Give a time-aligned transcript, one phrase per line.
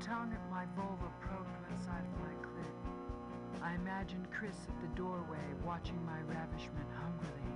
[0.00, 3.62] tongue at my vulva probed to inside of my clit.
[3.62, 7.52] I imagined Chris at the doorway watching my ravishment hungrily.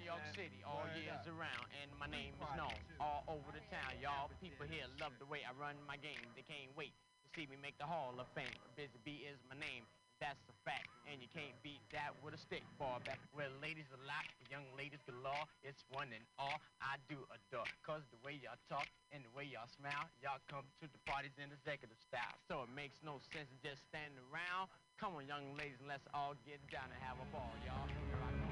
[0.00, 3.92] Is around, and my name is known all over the town.
[4.00, 6.22] Y'all people here love the way I run my game.
[6.32, 8.56] They can't wait to see me make the Hall of Fame.
[8.76, 9.84] Busy B is my name.
[10.22, 13.02] That's a fact, and you can't beat that with a stick ball.
[13.02, 15.50] Back where ladies are locked, young ladies galore.
[15.66, 17.66] It's one and all I do adore.
[17.82, 21.34] Cause the way y'all talk and the way y'all smile, y'all come to the parties
[21.42, 22.38] in executive style.
[22.46, 24.70] So it makes no sense to just stand around.
[24.94, 28.51] Come on, young ladies, let's all get down and have a ball, y'all.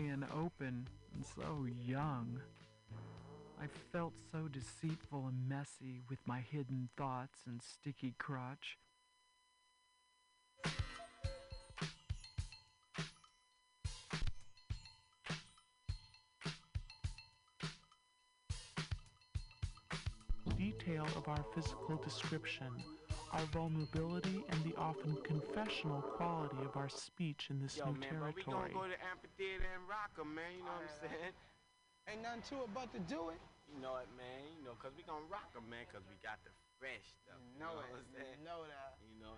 [0.00, 2.40] and open and so young.
[3.60, 8.78] I felt so deceitful and messy with my hidden thoughts and sticky crotch.
[20.56, 22.68] Detail of our physical description,
[23.32, 28.08] our vulnerability, and the often confessional quality of our speech in this Yo, new man,
[28.20, 28.90] but we gonna territory.
[30.24, 30.52] Go to amphitheater and rock 'em, man.
[30.56, 31.34] You know what I'm saying?
[32.10, 33.40] Ain't nothing to it but to do it.
[33.70, 34.42] You know it, man.
[34.58, 35.86] You know, cause we gonna rock 'em, man.
[35.90, 37.38] Cause we got the fresh stuff.
[37.40, 37.90] You You know know it.
[37.90, 38.92] what I'm You know that.
[39.02, 39.36] You know.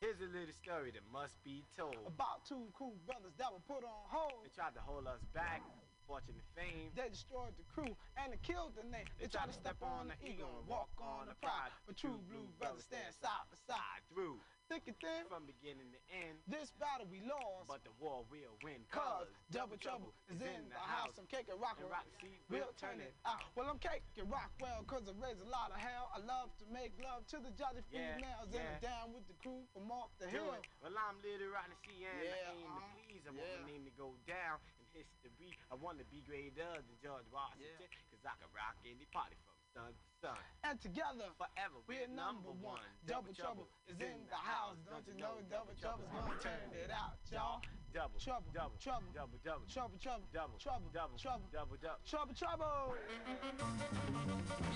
[0.00, 1.98] Here's a little story that must be told.
[2.06, 4.46] About two cool brothers that were put on hold.
[4.46, 5.58] They tried to hold us back,
[6.06, 6.94] fortune and fame.
[6.94, 9.10] They destroyed the crew and they killed the name.
[9.18, 11.74] They tried to step on the ego and walk on the pride.
[11.86, 14.00] But true blue brothers stand side by side.
[14.14, 14.38] Through
[14.68, 16.36] Thick and thin, from beginning to end.
[16.44, 17.64] this battle we lost.
[17.64, 18.84] But the war we will win.
[18.92, 21.16] Cause double trouble is in the house.
[21.16, 23.40] I'm cake and rock And rock seat, We'll turn it out.
[23.56, 26.12] Well, I'm cake and rock well, cause I raise a lot of hell.
[26.12, 28.52] I love to make love to the jolly Yeah, females.
[28.52, 28.60] yeah.
[28.60, 30.52] And down with the crew from off the Do hill.
[30.60, 30.68] it.
[30.84, 33.24] Well, I'm little rotten to see and Yeah, I aim to uh, please.
[33.24, 33.64] I want yeah.
[33.64, 35.56] my name to go down in history.
[35.72, 37.88] I want to be greater than George Washington.
[38.12, 40.30] Cause I can rock any party from sun to.
[40.66, 42.82] And together, Forever we're number one.
[43.06, 44.74] Double trouble is in the house.
[44.90, 47.62] Don't you know double trouble's gonna turn it out, y'all?
[47.94, 51.96] Double, Trouble, double, trouble, double, double, Trouble, trouble, double, trouble, double, trouble, double, double.
[52.04, 52.94] trouble, trouble.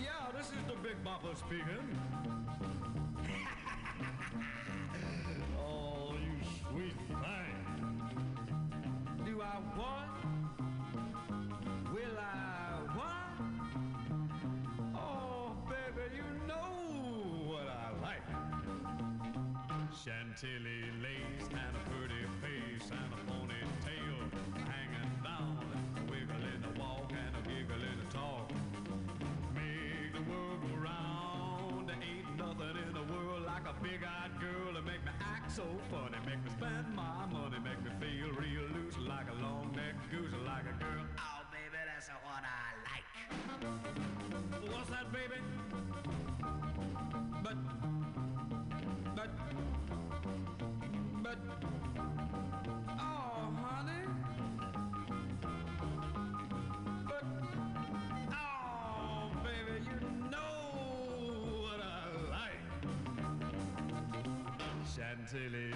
[0.01, 1.69] Yeah, this is the Big Bopper speaking.
[5.61, 7.53] oh, you sweet thing.
[20.13, 24.21] Chantilly lace and a pretty face and a ponytail
[24.61, 25.65] hanging down,
[25.97, 28.53] a wiggle in the walk and a giggle in the talk.
[29.55, 31.91] Make the world go round.
[31.91, 36.19] Ain't nothing in the world like a big-eyed girl to make me act so funny,
[36.27, 40.65] make me spend my money, make me feel real loose like a long-necked goose, like
[40.69, 41.07] a girl.
[41.17, 43.09] Oh, baby, that's the one I like.
[44.73, 45.41] What's that, baby?
[47.43, 47.57] But,
[49.17, 49.31] but
[51.33, 51.39] but
[53.01, 54.05] oh, honey,
[57.07, 57.25] but
[58.33, 62.65] oh, baby, you know what I like,
[64.95, 65.72] Chantilly.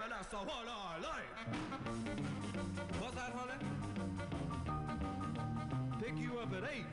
[0.00, 1.28] baby, that's the one I like.
[3.00, 3.58] What's that, honey?
[6.00, 6.86] Pick you up at eight,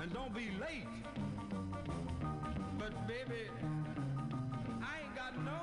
[0.00, 0.86] and don't be late.
[2.78, 3.48] But baby,
[4.82, 5.60] I ain't got no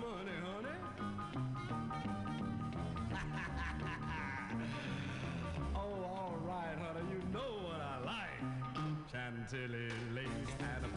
[0.00, 0.78] money, honey.
[5.76, 8.42] oh, all right, honey, you know what I like.
[9.10, 10.88] Chantilly lace and a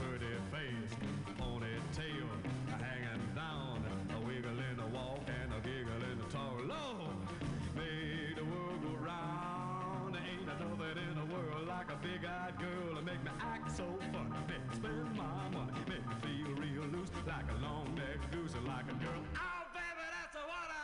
[11.67, 14.35] like a big-eyed girl and make me act so funny.
[14.47, 18.85] Make me spend my money, make me feel real loose like a long-necked goose like
[18.85, 19.23] a girl.
[19.35, 20.82] Oh, baby, that's the one I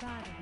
[0.00, 0.35] body.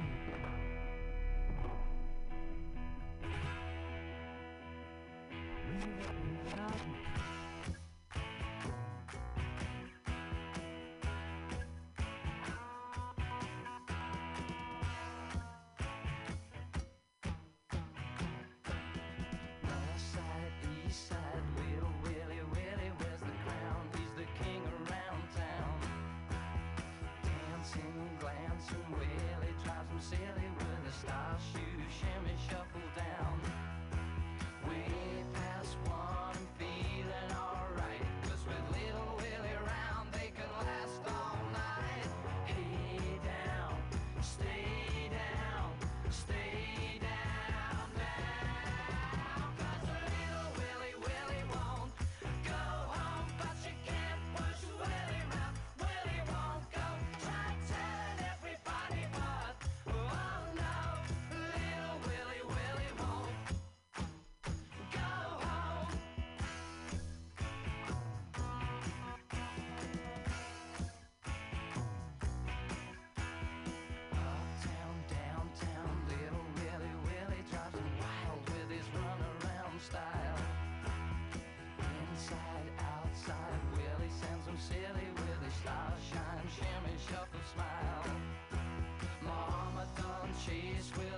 [90.47, 90.93] Chase.
[90.99, 91.14] will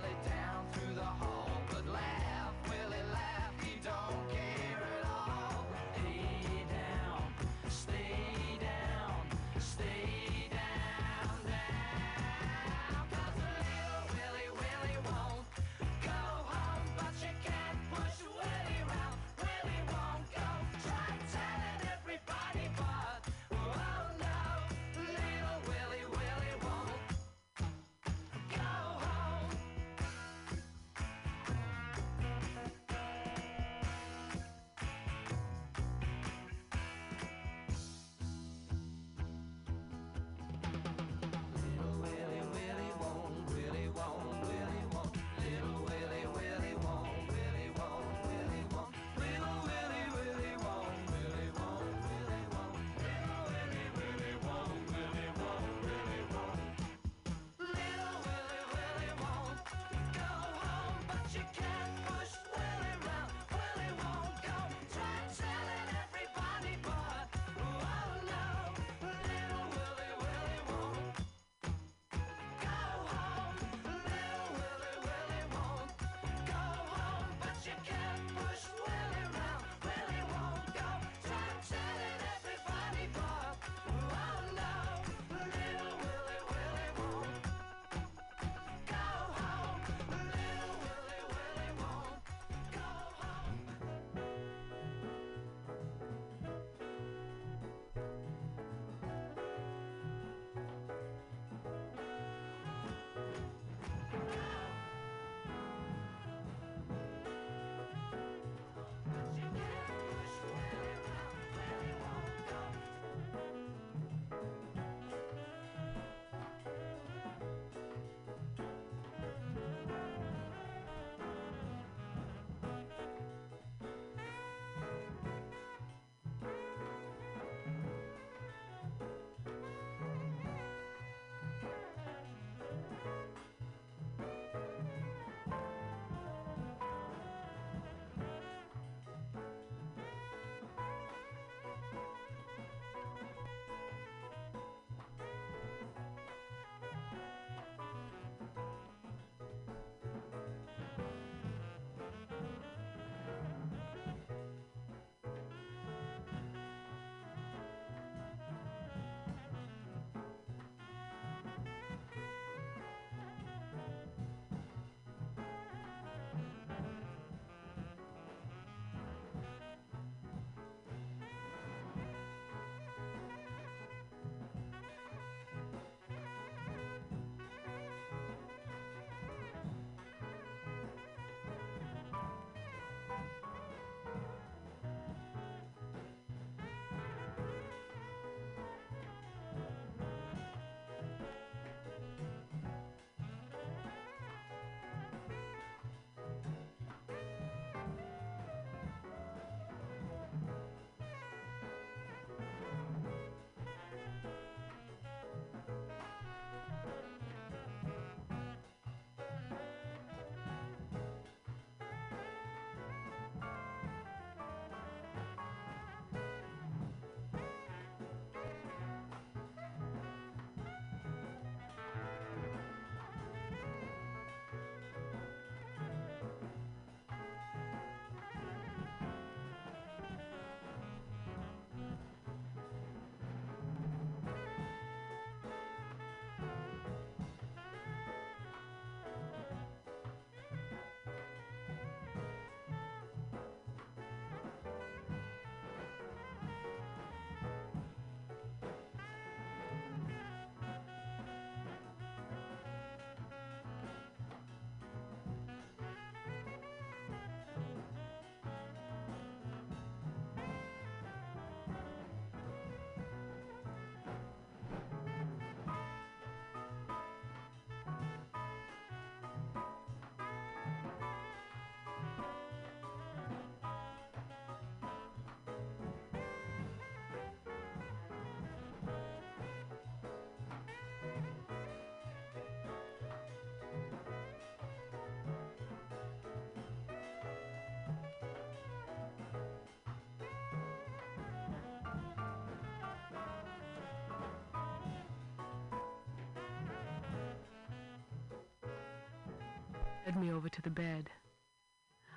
[300.07, 301.09] led me over to the bed.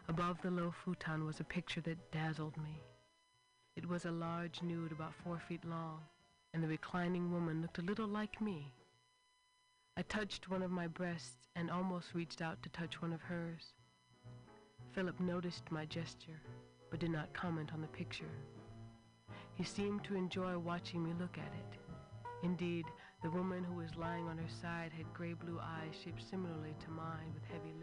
[0.06, 2.80] Above the low futon was a picture that dazzled me.
[3.74, 5.98] It was a large nude about four feet long,
[6.54, 8.72] and the reclining woman looked a little like me.
[9.96, 13.74] I touched one of my breasts and almost reached out to touch one of hers.
[14.92, 16.40] Philip noticed my gesture,
[16.92, 18.36] but did not comment on the picture.
[19.54, 21.80] He seemed to enjoy watching me look at it.
[22.44, 22.86] Indeed,
[23.22, 26.90] the woman who was lying on her side had gray blue eyes shaped similarly to
[26.90, 27.74] mine with heavy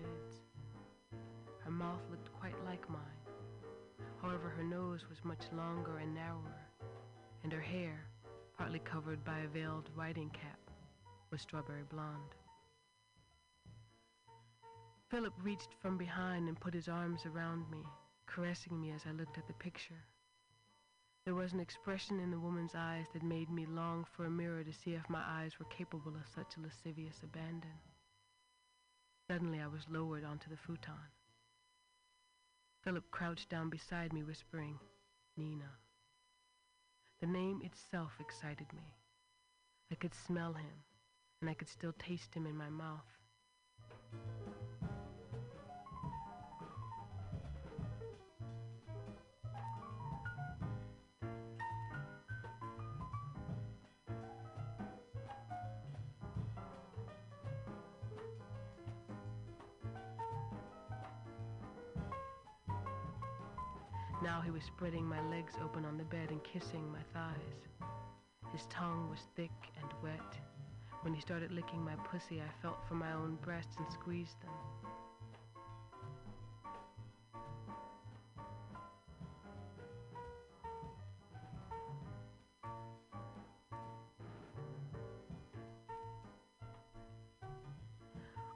[4.28, 6.60] However, her nose was much longer and narrower,
[7.44, 8.10] and her hair,
[8.58, 10.60] partly covered by a veiled riding cap,
[11.32, 12.36] was strawberry blonde.
[15.10, 17.78] Philip reached from behind and put his arms around me,
[18.26, 20.04] caressing me as I looked at the picture.
[21.24, 24.66] There was an expression in the woman's eyes that made me long for a mirror
[24.66, 27.80] to see if my eyes were capable of such lascivious abandon.
[29.32, 30.96] Suddenly I was lowered onto the futon.
[32.88, 34.80] Philip crouched down beside me, whispering,
[35.36, 35.70] Nina.
[37.20, 38.96] The name itself excited me.
[39.92, 40.86] I could smell him,
[41.42, 43.04] and I could still taste him in my mouth.
[64.38, 67.90] Now he was spreading my legs open on the bed and kissing my thighs.
[68.52, 69.50] His tongue was thick
[69.82, 70.38] and wet.
[71.02, 74.52] When he started licking my pussy, I felt for my own breasts and squeezed them.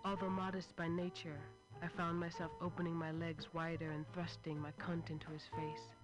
[0.06, 1.39] Although modest by nature,
[1.84, 6.01] I found myself opening my legs wider and thrusting my cunt into his face.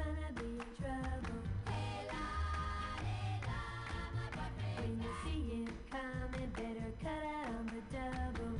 [0.00, 1.40] gonna be in trouble.
[1.66, 2.24] Hey la,
[3.04, 3.60] hey la,
[4.16, 4.76] my boyfriend.
[4.78, 8.54] When you see him coming, better cut out on the double.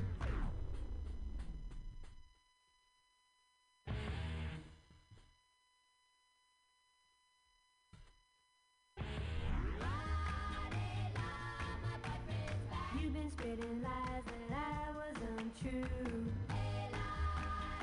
[13.00, 16.26] You've been spreading lies that I was untrue.
[16.50, 17.09] Hey la,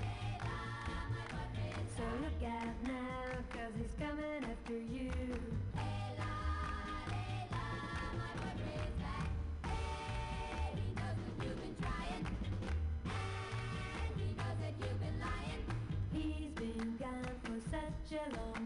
[0.03, 0.57] hey la,
[1.09, 1.87] my boyfriend.
[1.95, 3.06] So look out now
[3.67, 5.11] cause he's coming after you.
[5.75, 9.27] Hey lay, my mother is back.
[9.65, 12.25] Hey, he knows that you've been trying.
[13.03, 15.63] And he knows that you've been lying.
[16.13, 18.56] He's been gone for such a long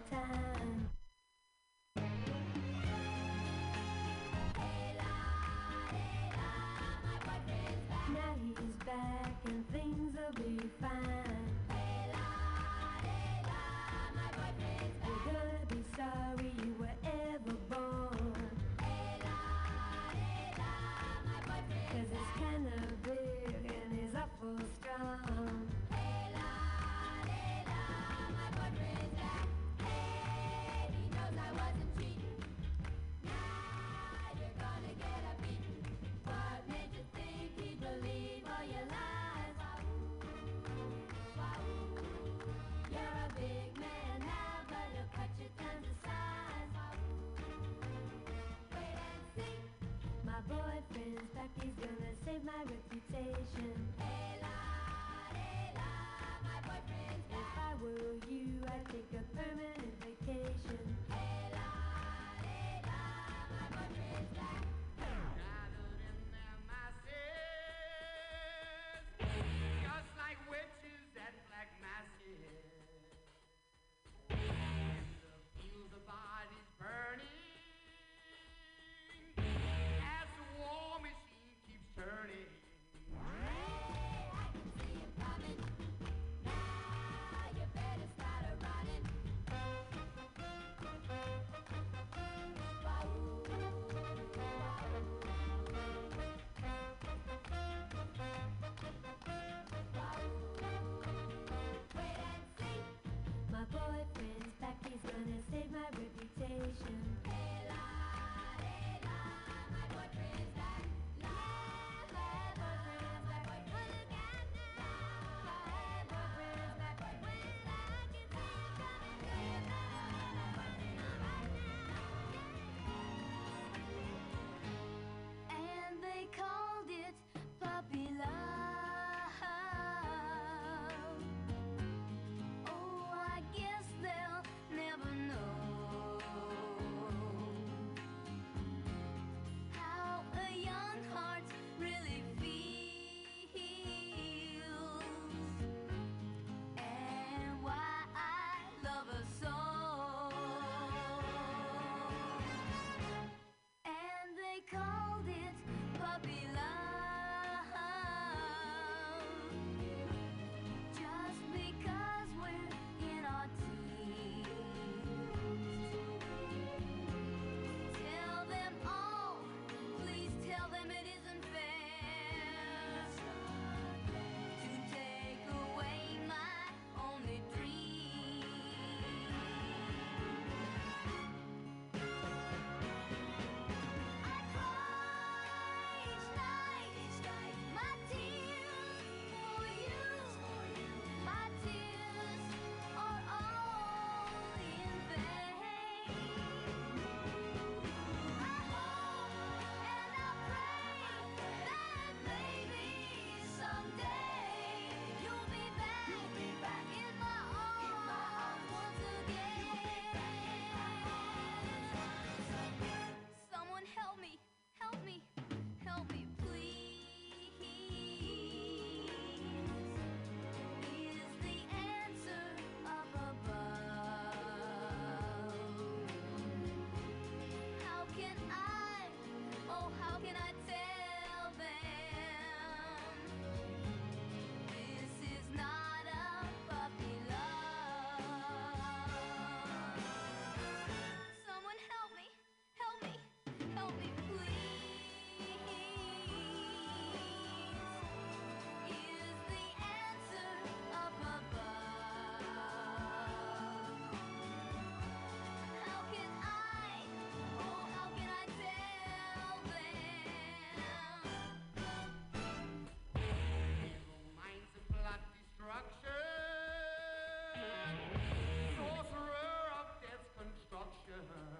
[271.12, 271.50] Krishna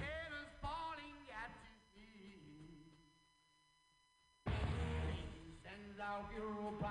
[0.00, 2.94] Haters falling at his feet.
[5.64, 6.82] Sends out European.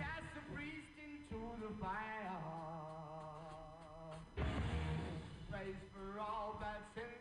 [0.00, 2.40] Cast the priest into the fire.
[5.50, 7.17] Praise for all that sinners.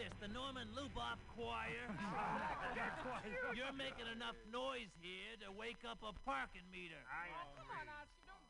[0.00, 0.16] This?
[0.16, 1.84] The Norman Luboff Choir?
[3.56, 6.96] You're making enough noise here to wake up a parking meter.
[7.04, 8.40] Come on, Oscar, don't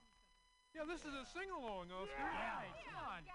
[0.79, 2.23] Yeah, this is a sing-along, Oscar.
[2.23, 2.71] Yeah.
[2.87, 3.27] Come on.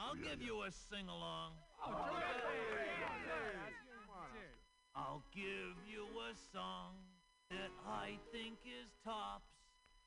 [0.00, 1.60] I'll give you a sing-along.
[1.84, 1.92] Oh,
[4.96, 6.96] I'll give you a song
[7.52, 9.52] that I think is tops.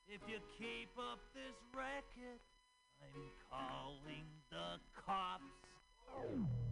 [0.10, 2.42] If you keep up this racket,
[3.06, 5.59] I'm calling the cops.
[6.18, 6.69] I've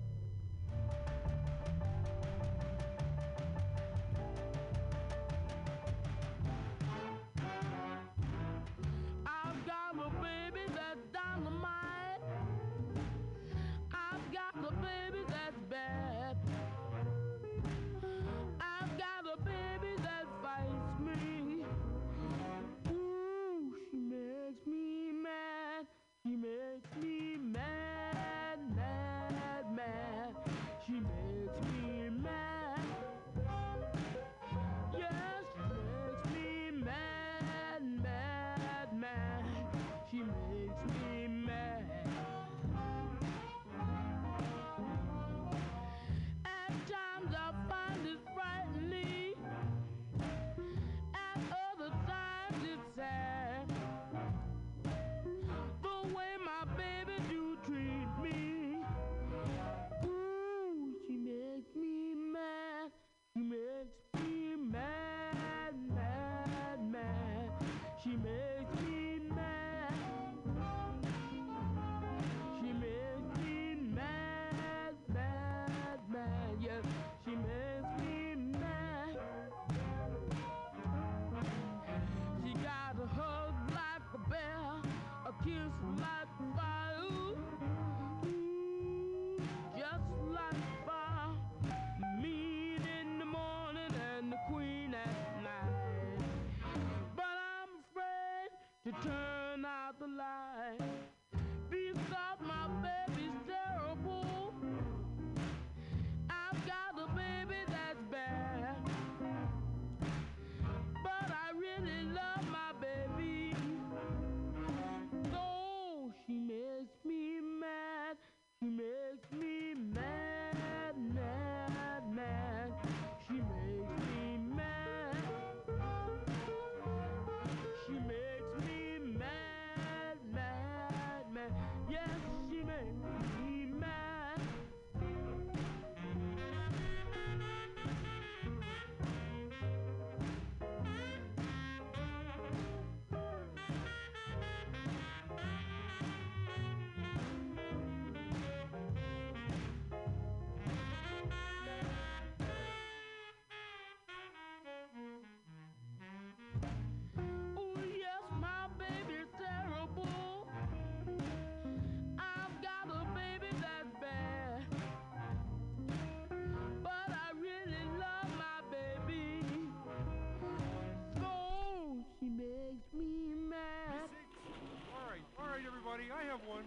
[176.37, 176.65] have one.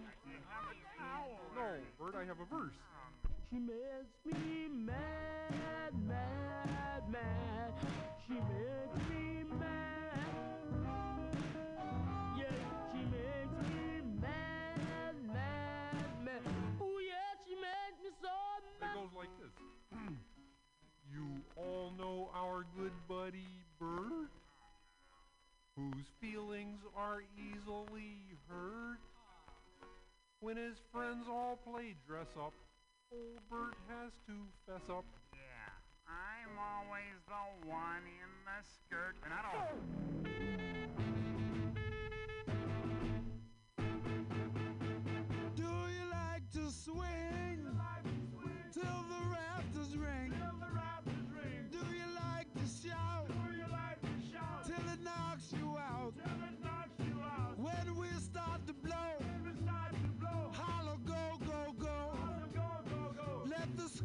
[1.54, 2.72] No, Bert, I have a verse.
[3.50, 4.59] She missed me.
[30.50, 32.52] When his friends all play dress up,
[33.12, 34.34] old Bert has to
[34.66, 35.04] fess up.
[35.32, 35.70] Yeah,
[36.10, 40.58] I'm always the one in the skirt, and I don't.
[40.58, 40.59] Oh!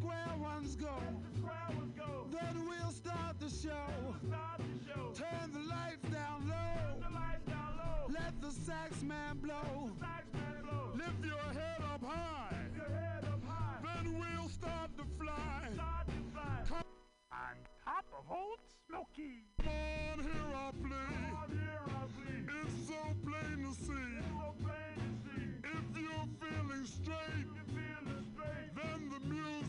[0.05, 0.95] square ones go,
[2.31, 4.15] then we'll start the show.
[5.15, 8.07] Turn the lights down low.
[8.09, 9.91] Let the sax man blow.
[10.93, 12.55] Lift your head up high.
[13.83, 15.69] Then we'll start to fly.
[17.31, 19.45] On top of old Smokey.
[19.57, 21.15] Come on here, I play.
[22.61, 24.15] It's so plain to see.
[25.63, 27.47] If you're feeling straight,
[28.75, 29.64] then the music.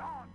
[0.00, 0.29] on!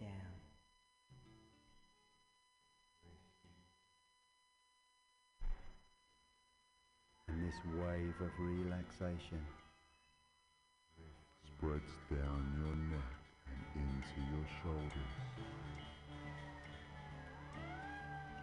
[0.00, 0.34] Down.
[7.28, 9.40] And this wave of relaxation
[11.46, 13.14] spreads down your neck
[13.46, 15.14] and into your shoulders.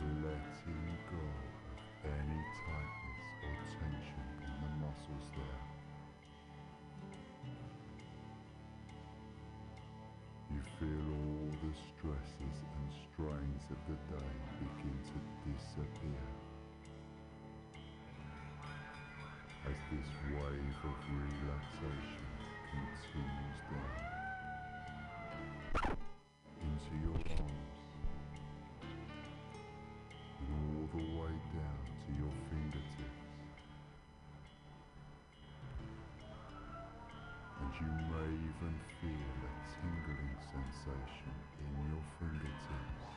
[0.01, 1.25] Letting go
[1.77, 5.61] of any tightness or tension in the muscles there.
[10.49, 11.10] You feel
[11.71, 15.17] the stresses and strains of the day begin to
[15.47, 16.27] disappear.
[19.65, 22.27] As this wave of relaxation
[22.71, 24.01] continues down
[26.59, 27.75] into your arms
[30.39, 33.23] and all the way down to your fingertips.
[37.61, 43.11] And you may even feel a tingling sensation in your fingertips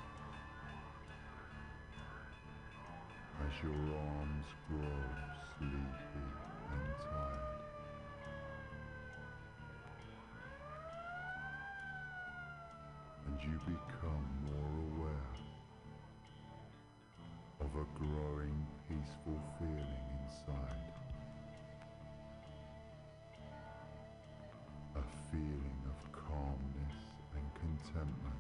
[3.40, 5.02] as your arms grow
[5.58, 6.28] sleepy
[6.72, 7.54] and tired.
[13.26, 14.83] And you become more
[27.94, 28.34] contentment.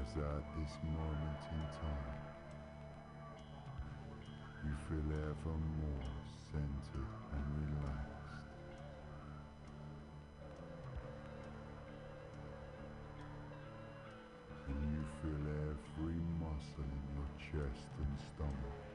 [0.00, 2.20] As at this moment in time,
[4.64, 6.10] you feel ever more
[6.52, 8.10] centered and relaxed.
[14.68, 18.93] And you feel every muscle in your chest and stomach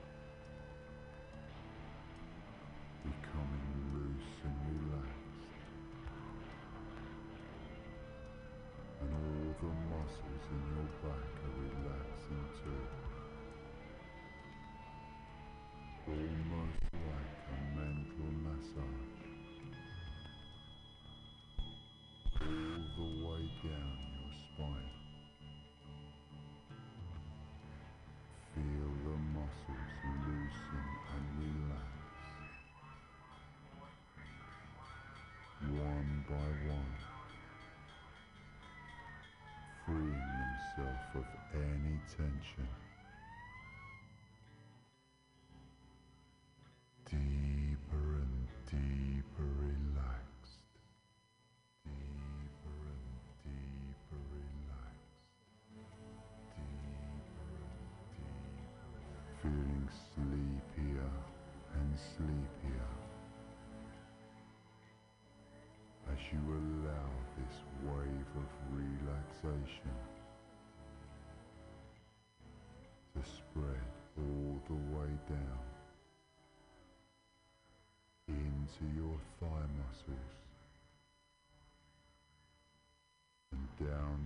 [40.79, 42.88] themselves of any tension.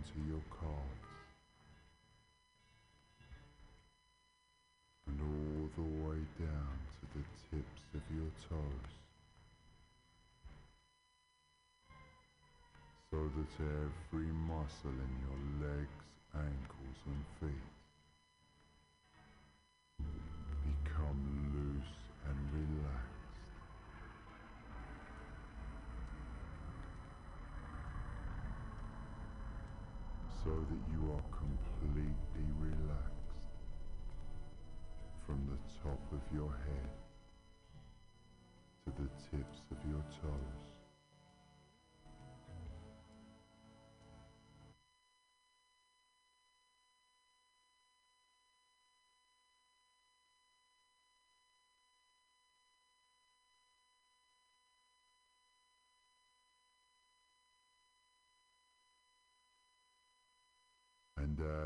[0.04, 1.08] To your calves
[5.08, 8.92] and all the way down to the tips of your toes.
[13.12, 16.04] So that every muscle in your legs,
[16.36, 17.83] ankles and feet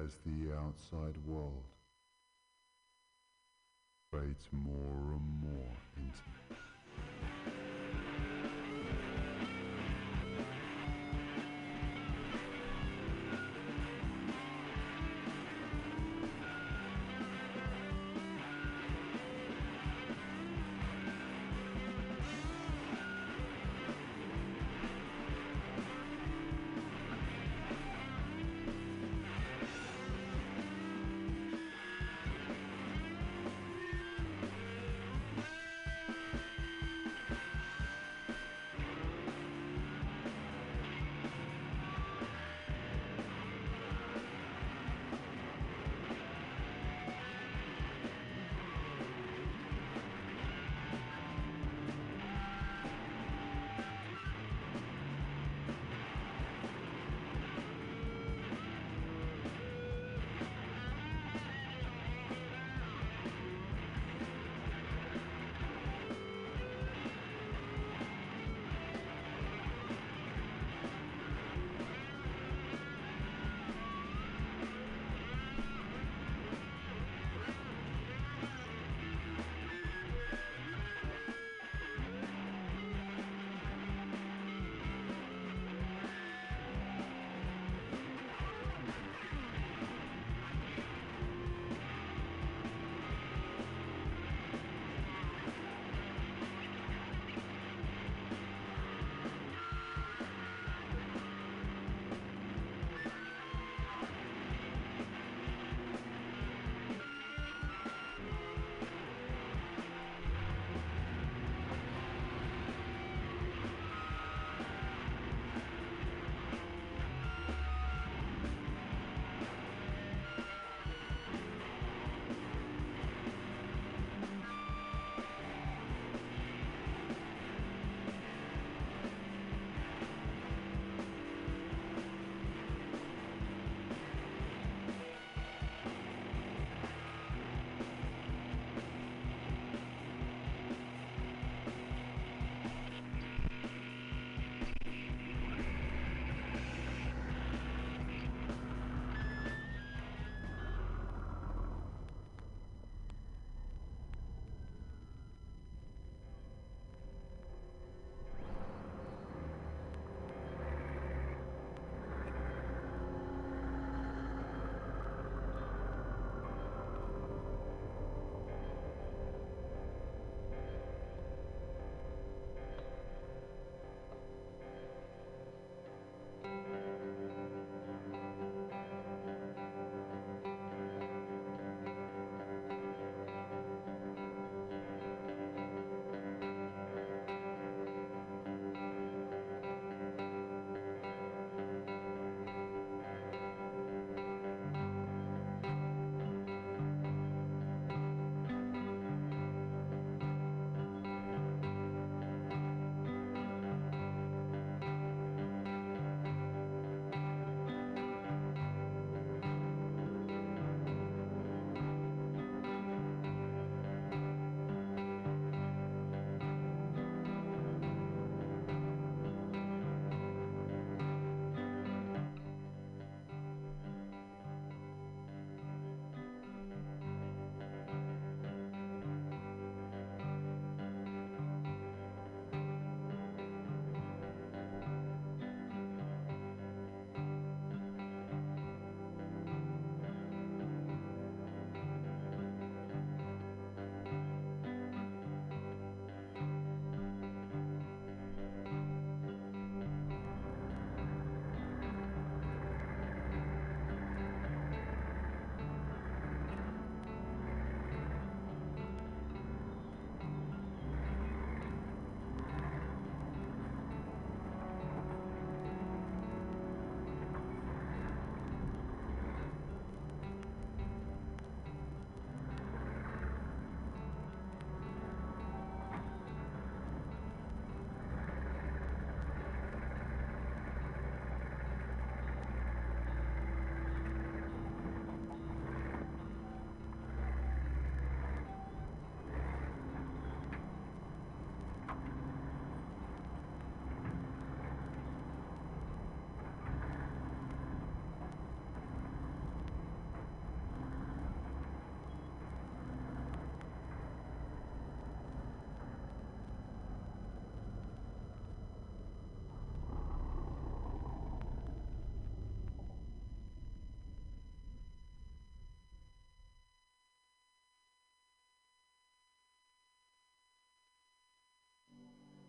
[0.04, 1.64] as the outside world
[4.12, 6.77] fades more and more into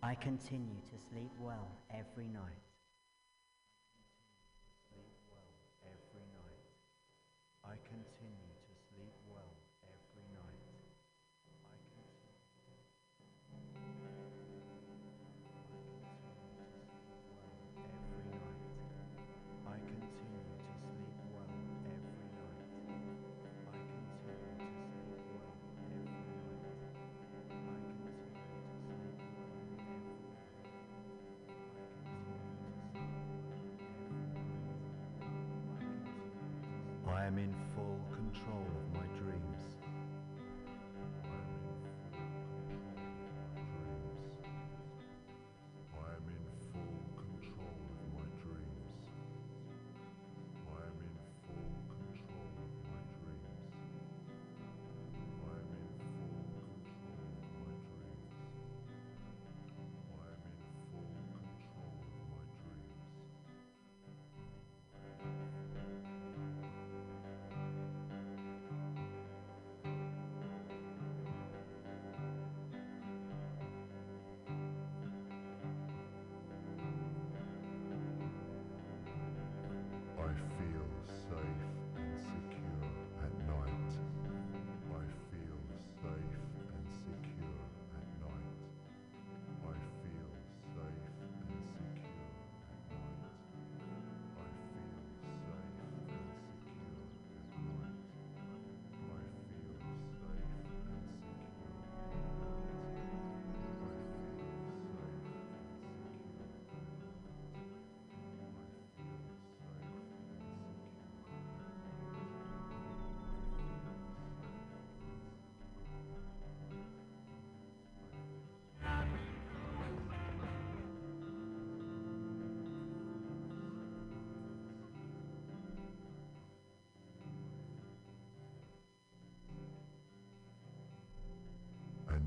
[0.09, 2.67] I continue to sleep well every night.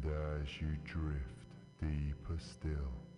[0.03, 1.19] and as you drift
[1.79, 3.10] deeper still.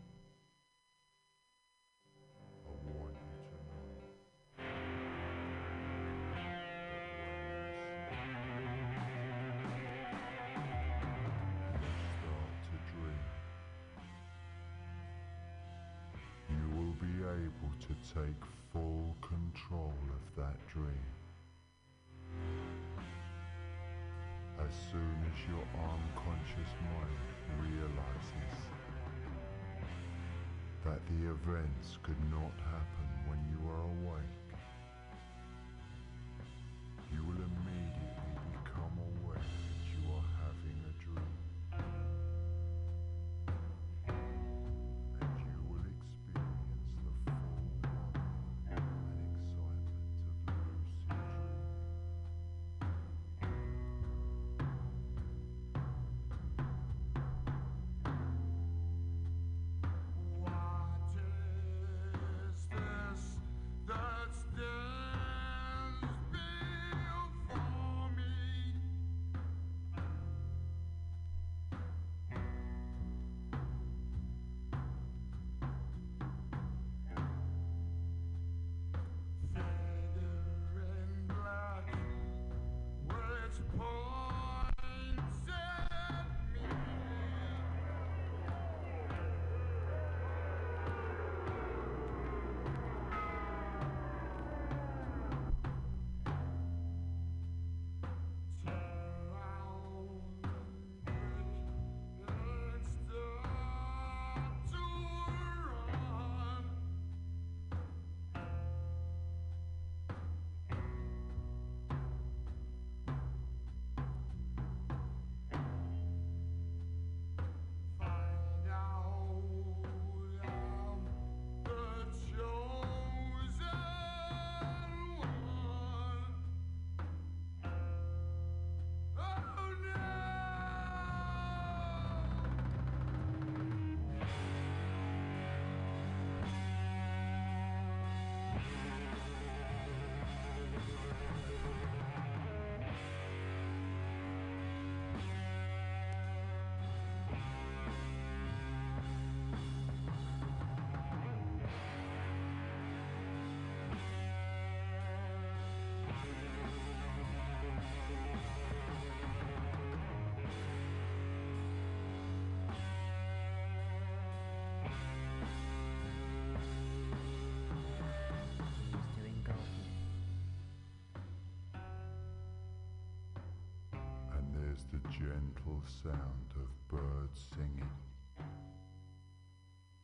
[175.74, 177.90] Gentle sound of birds singing,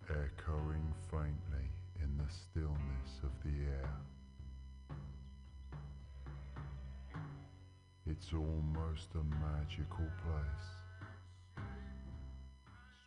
[0.09, 1.67] echoing faintly
[2.01, 3.89] in the stillness of the air.
[8.09, 11.65] It's almost a magical place,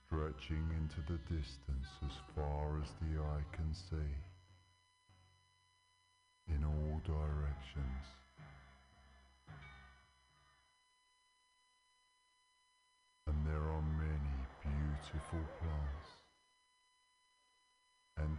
[0.06, 4.31] stretching into the distance as far as the eye can see,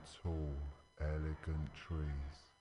[0.06, 0.54] tall,
[1.00, 2.53] elegant trees.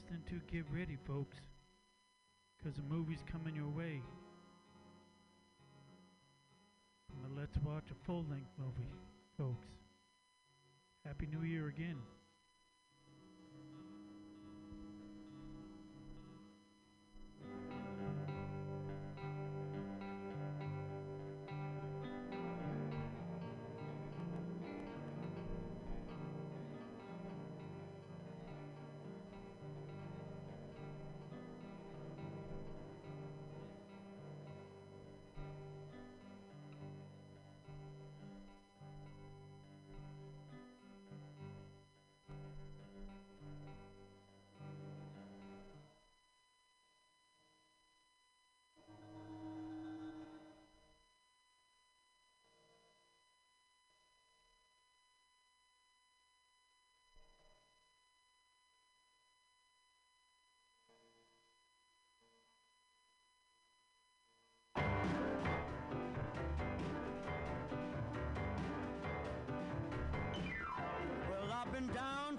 [0.00, 1.36] Listening to Get Ready, folks.
[2.56, 4.02] Because the movie's coming your way.
[7.36, 8.90] Let's Watch a Full Length movie,
[9.38, 9.66] folks.
[11.06, 11.96] Happy New Year again.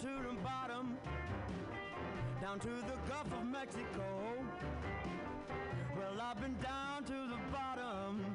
[0.02, 0.98] To the bottom,
[2.42, 4.04] down to the Gulf of Mexico.
[5.96, 8.26] Well, I've been down to the bottom,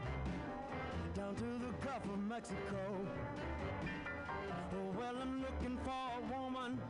[1.14, 3.04] down to the Gulf of Mexico.
[4.96, 6.80] Well, I'm looking for a woman,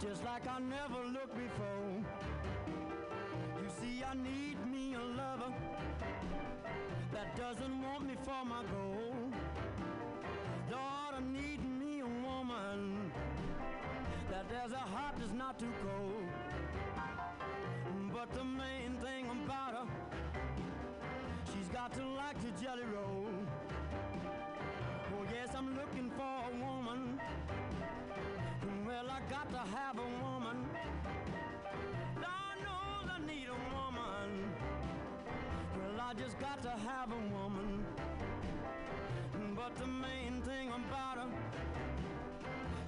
[0.00, 1.92] just like I never looked before.
[3.62, 5.54] You see, I need me a lover
[7.12, 9.14] that doesn't want me for my goal.
[10.72, 11.57] Lord, I need
[14.58, 16.24] there's a heart that's not too cold.
[18.12, 19.86] But the main thing about her,
[21.52, 23.28] she's got to like the jelly roll.
[25.14, 27.20] Oh yes, I'm looking for a woman.
[28.84, 30.66] Well, I got to have a woman.
[32.16, 34.52] Lord knows I need a woman.
[35.76, 37.86] Well, I just got to have a woman.
[39.54, 41.28] But the main thing about her,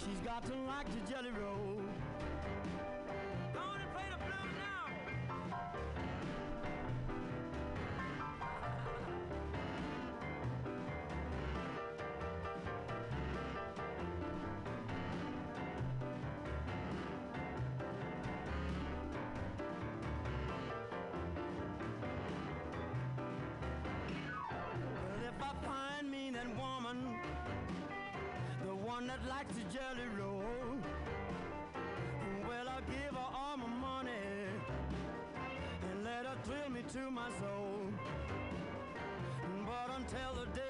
[0.04, 1.79] she's got to like the jelly roll.
[29.10, 30.44] That likes the jelly roll,
[32.46, 34.10] well, I'll give her all my money
[35.90, 37.80] and let her thrill me to my soul.
[39.66, 40.69] But until the day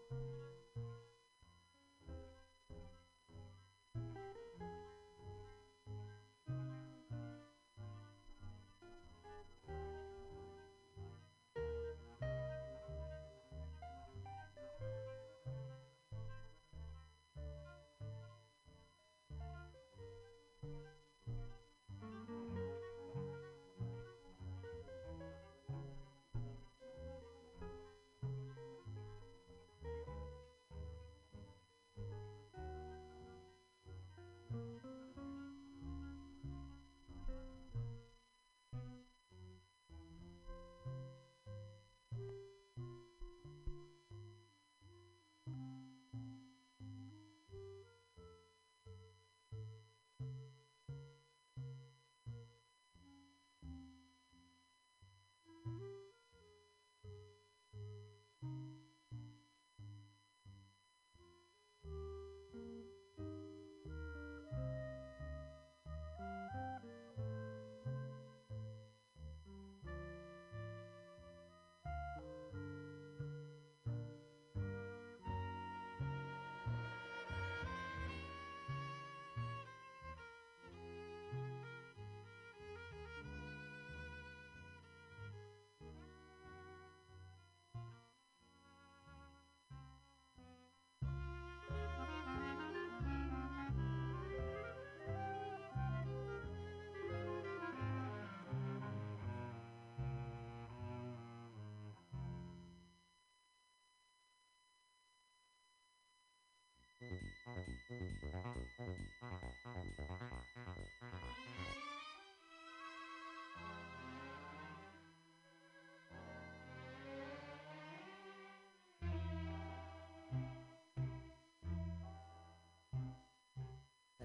[108.53, 108.59] The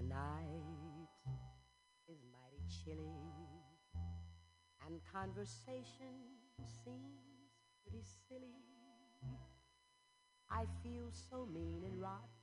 [0.03, 1.07] night
[2.09, 3.07] is mighty chilly,
[4.85, 5.85] and conversation
[6.83, 8.51] seems pretty silly.
[10.51, 12.36] I feel so mean and rot.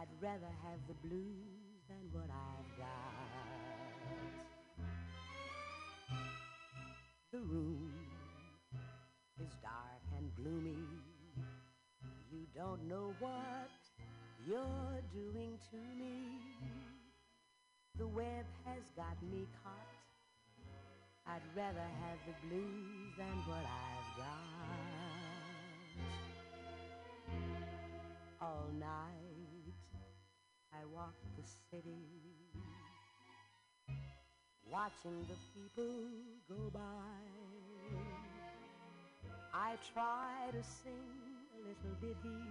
[0.00, 4.00] I'd rather have the blues than what I've got.
[7.32, 7.92] The room
[9.44, 10.86] is dark and gloomy.
[12.32, 13.70] You don't know what
[14.46, 16.40] you're doing to me.
[17.98, 19.74] The web has got me caught.
[21.26, 24.40] I'd rather have the blues than what I've got.
[28.40, 29.29] All night
[30.72, 32.06] I walk the city,
[34.70, 35.94] watching the people
[36.48, 36.80] go by.
[39.52, 41.10] I try to sing
[41.54, 42.44] a little ditty,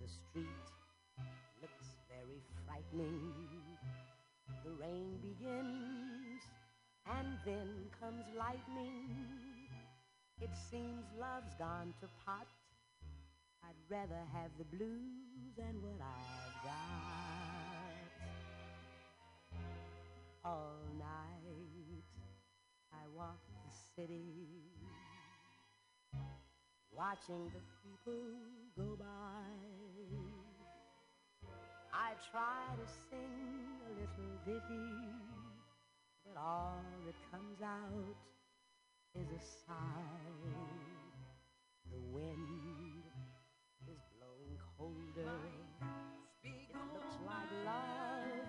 [0.00, 0.66] The street
[1.60, 3.32] looks very frightening.
[4.64, 6.42] The rain begins,
[7.06, 9.65] and then comes lightning.
[10.40, 12.46] It seems love's gone to pot.
[13.64, 17.96] I'd rather have the blues than what I've got.
[20.44, 22.04] All night
[22.92, 24.60] I walk the city,
[26.92, 28.22] watching the people
[28.76, 29.46] go by.
[31.94, 34.92] I try to sing a little ditty,
[36.26, 38.35] but all that comes out
[39.20, 39.74] is a sigh.
[41.90, 43.04] The wind
[43.88, 45.38] is blowing colder.
[46.44, 46.52] It
[46.92, 48.46] looks like love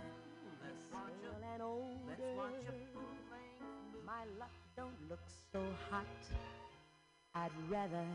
[0.69, 2.35] is still and older.
[4.05, 6.05] My luck don't look so hot.
[7.33, 8.05] I'd rather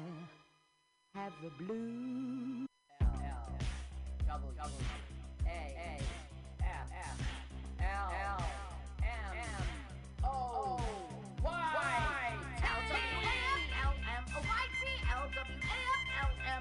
[1.14, 2.66] have the blues.
[4.26, 4.82] double double
[5.46, 6.00] A A
[6.60, 7.18] F F
[7.80, 8.44] L L
[9.02, 10.81] M M O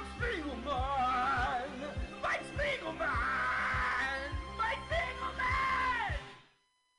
[0.00, 1.68] Mike Spiegelman.
[2.22, 4.30] Mike Spiegelman.
[4.56, 6.16] Mike Spiegelman.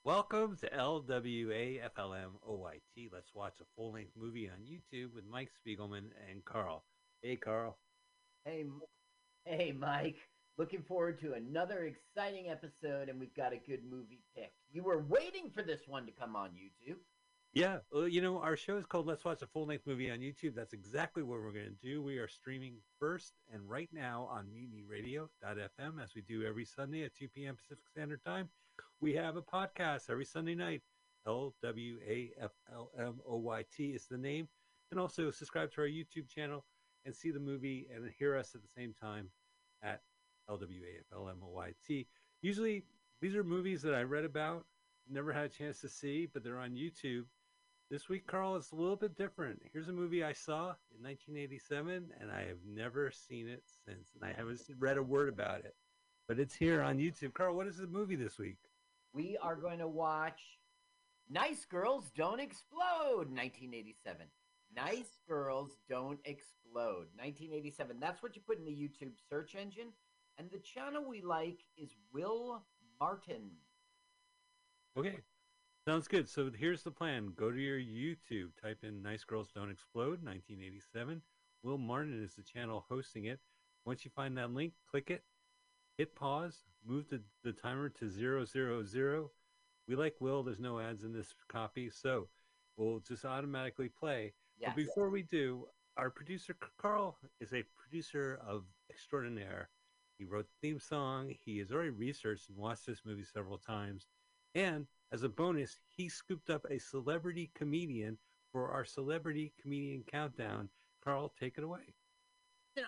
[0.03, 1.81] Welcome to LWAFLMOYT.
[3.11, 6.83] Let's watch a full length movie on YouTube with Mike Spiegelman and Carl.
[7.23, 7.79] Hey, Carl.
[8.45, 8.81] Hey, M-
[9.45, 10.17] hey, Mike.
[10.59, 14.51] Looking forward to another exciting episode, and we've got a good movie pick.
[14.71, 16.97] You were waiting for this one to come on YouTube.
[17.53, 20.19] Yeah, well, you know, our show is called Let's Watch a Full Length Movie on
[20.19, 20.55] YouTube.
[20.55, 22.01] That's exactly what we're going to do.
[22.01, 27.13] We are streaming first and right now on mutinyradio.fm as we do every Sunday at
[27.13, 27.57] 2 p.m.
[27.57, 28.47] Pacific Standard Time.
[29.01, 30.81] We have a podcast every Sunday night.
[31.27, 34.47] L-W-A-F-L-M-O-Y-T is the name.
[34.89, 36.63] And also subscribe to our YouTube channel
[37.03, 39.27] and see the movie and hear us at the same time
[39.83, 39.99] at
[40.49, 42.07] L-W-A-F-L-M-O-Y-T.
[42.41, 42.85] Usually
[43.21, 44.67] these are movies that I read about,
[45.09, 47.25] never had a chance to see, but they're on YouTube.
[47.91, 49.61] This week, Carl, is a little bit different.
[49.73, 54.23] Here's a movie I saw in 1987, and I have never seen it since, and
[54.23, 55.76] I haven't read a word about it.
[56.26, 57.34] But it's here on YouTube.
[57.34, 58.59] Carl, what is the movie this week?
[59.13, 60.39] We are going to watch
[61.30, 64.26] Nice Girls Don't Explode, 1987.
[64.73, 67.97] Nice Girls Don't Explode, 1987.
[67.99, 69.91] That's what you put in the YouTube search engine.
[70.38, 72.63] And the channel we like is Will
[73.01, 73.51] Martin.
[74.95, 75.18] Okay.
[75.87, 76.29] Sounds good.
[76.29, 77.33] So here's the plan.
[77.35, 81.23] Go to your YouTube, type in Nice Girls Don't Explode 1987,
[81.63, 83.39] Will Martin is the channel hosting it.
[83.85, 85.23] Once you find that link, click it,
[85.97, 89.31] hit pause, move the, the timer to zero zero zero.
[89.87, 90.43] We like Will.
[90.43, 92.27] There's no ads in this copy, so
[92.77, 94.33] we'll just automatically play.
[94.69, 95.65] But before we do,
[95.97, 99.69] our producer Carl is a producer of extraordinaire.
[100.19, 101.33] He wrote the theme song.
[101.43, 104.05] He has already researched and watched this movie several times.
[104.55, 108.17] And as a bonus, he scooped up a celebrity comedian
[108.51, 110.69] for our celebrity comedian countdown.
[111.03, 111.95] Carl, take it away.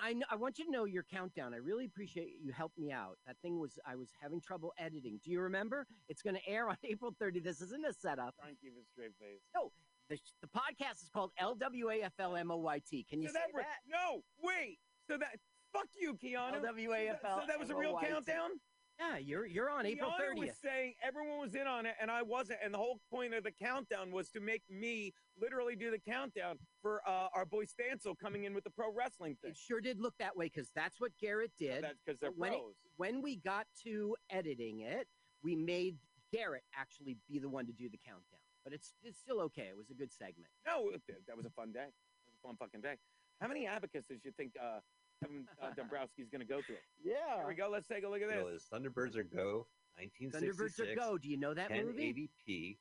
[0.02, 1.54] I, kn- I want you to know your countdown.
[1.54, 3.18] I really appreciate you helped me out.
[3.28, 5.20] That thing was I was having trouble editing.
[5.24, 5.86] Do you remember?
[6.08, 7.44] It's going to air on April 30th.
[7.44, 8.36] This isn't a setup.
[8.40, 9.42] Try and keep a straight face.
[9.54, 9.72] No,
[10.10, 13.08] the, the podcast is called LWAFLMOYT.
[13.10, 13.80] Can you so say that, that?
[13.90, 14.78] No, wait.
[15.10, 15.38] So that
[15.74, 16.62] fuck you, Keanu.
[16.64, 17.42] LWAFL.
[17.42, 18.52] So that was a real countdown.
[19.00, 20.40] Yeah, you're you're on April Keanu 30th.
[20.40, 22.60] was saying everyone was in on it, and I wasn't.
[22.64, 26.58] And the whole point of the countdown was to make me literally do the countdown
[26.82, 29.52] for uh, our boy Stancil coming in with the pro wrestling thing.
[29.52, 31.84] It sure did look that way because that's what Garrett did.
[31.84, 32.74] That's because they're when it- pros.
[32.98, 35.08] when we got to editing it,
[35.44, 35.98] we made
[36.32, 38.40] Garrett actually be the one to do the countdown.
[38.64, 39.64] But it's it's still okay.
[39.70, 40.50] It was a good segment.
[40.68, 41.88] No, it- that was a fun day.
[41.88, 41.94] It
[42.30, 42.96] was a fun fucking day.
[43.42, 44.80] How many abacuses you think uh,
[45.24, 46.76] Kevin uh, Dombrowski's going to go through?
[46.76, 46.82] It.
[47.04, 47.38] Yeah.
[47.38, 47.70] Here we go.
[47.72, 48.64] Let's take a look at Well, this.
[48.64, 49.68] it's Thunderbirds Are Go,
[49.98, 50.36] 1966.
[50.58, 51.18] Thunderbirds Are Go.
[51.18, 52.30] Do you know that movie?
[52.48, 52.78] 1080p,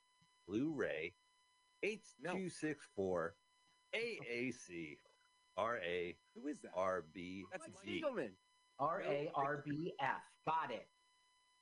[0.48, 1.12] Blu-ray,
[1.84, 3.30] H264,
[3.94, 4.98] AAC,
[5.58, 6.74] RA, Who is that?
[6.76, 8.02] RB, That's G.
[8.04, 8.30] Spiegelman.
[8.78, 10.08] R A R B F.
[10.46, 10.86] Got it.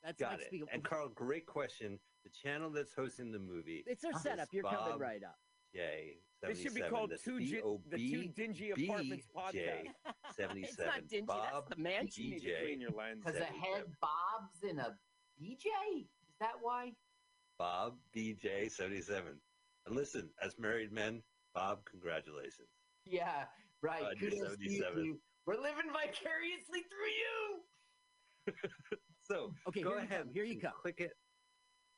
[0.05, 0.55] That's Got Mike it.
[0.55, 0.67] Spiegelman.
[0.73, 1.99] And Carl, great question.
[2.25, 3.83] The channel that's hosting the movie.
[3.87, 4.49] It's our is setup.
[4.53, 5.39] You're coming right up.
[5.75, 6.17] J.
[6.43, 7.61] This should be called That's two gi-
[7.91, 9.89] the two dingy apartments podcast.
[10.35, 10.65] 77.
[10.65, 12.25] It's not dingy, that's Bob the mansion.
[12.25, 12.31] DJ.
[12.31, 12.63] need to BJ.
[12.65, 13.23] clean your lens.
[13.25, 14.97] Because a head bobs in a
[15.41, 15.67] BJ.
[16.01, 16.93] Is that why?
[17.59, 19.39] Bob BJ 77.
[19.87, 21.23] And listen, as married men,
[21.55, 22.69] Bob, congratulations.
[23.05, 23.45] Yeah,
[23.83, 24.03] right.
[24.03, 25.19] Uh, you're Kudos to you 77.
[25.47, 27.63] We're living vicariously through you.
[29.23, 30.21] So Okay, go here you ahead.
[30.25, 30.73] come, here you and come.
[30.83, 31.13] Click it,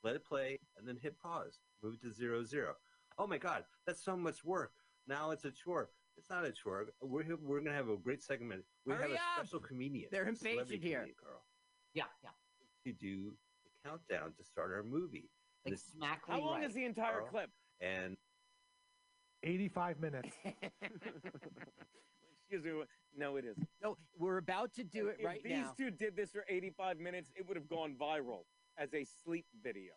[0.05, 1.59] let it play, and then hit pause.
[1.83, 2.75] Move to zero zero.
[3.23, 4.73] Oh my God, that's so much work.
[5.07, 5.91] Now it's a chore.
[6.17, 6.87] It's not a chore.
[7.01, 8.65] We're here- we're gonna have a great segment.
[8.85, 9.21] We Hurry have a up!
[9.37, 10.09] special comedian.
[10.11, 10.99] They're a celebrity impatient here.
[10.99, 11.47] comedian, Carl,
[11.95, 12.31] Yeah, yeah.
[12.85, 15.31] to do the countdown to start our movie.
[15.65, 16.69] Like this- smackly How long right.
[16.69, 17.29] is the entire Carl.
[17.29, 17.51] clip?
[17.81, 18.17] and
[19.45, 20.37] 85 minutes.
[22.51, 22.85] Excuse me.
[23.17, 23.69] No, it isn't.
[23.83, 25.75] No, we're about to do it if right these now.
[25.77, 28.47] two did this for 85 minutes, it would have gone viral
[28.79, 29.93] as a sleep video.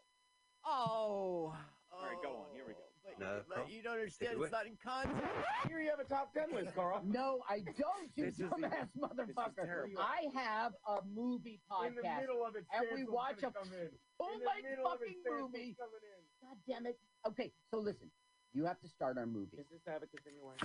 [0.64, 1.56] Oh.
[1.92, 2.54] All right, go on.
[2.54, 2.80] Here we go.
[3.18, 4.38] But, No, but Carl, you don't understand.
[4.42, 5.24] It's not in context.
[5.68, 7.02] Here you have a top 10 list, Carl.
[7.06, 9.86] No, I don't, you This is the- dumbass motherfucker.
[9.98, 11.88] I have a movie podcast.
[11.88, 13.56] In the middle of it, and we watch a gonna
[14.20, 15.76] oh full In the length middle of it, fucking movie.
[15.80, 16.22] coming in.
[16.48, 17.00] God damn it.
[17.28, 18.10] Okay, so listen.
[18.54, 19.58] You have to start our movie.
[19.58, 20.56] Is this abacus anyway?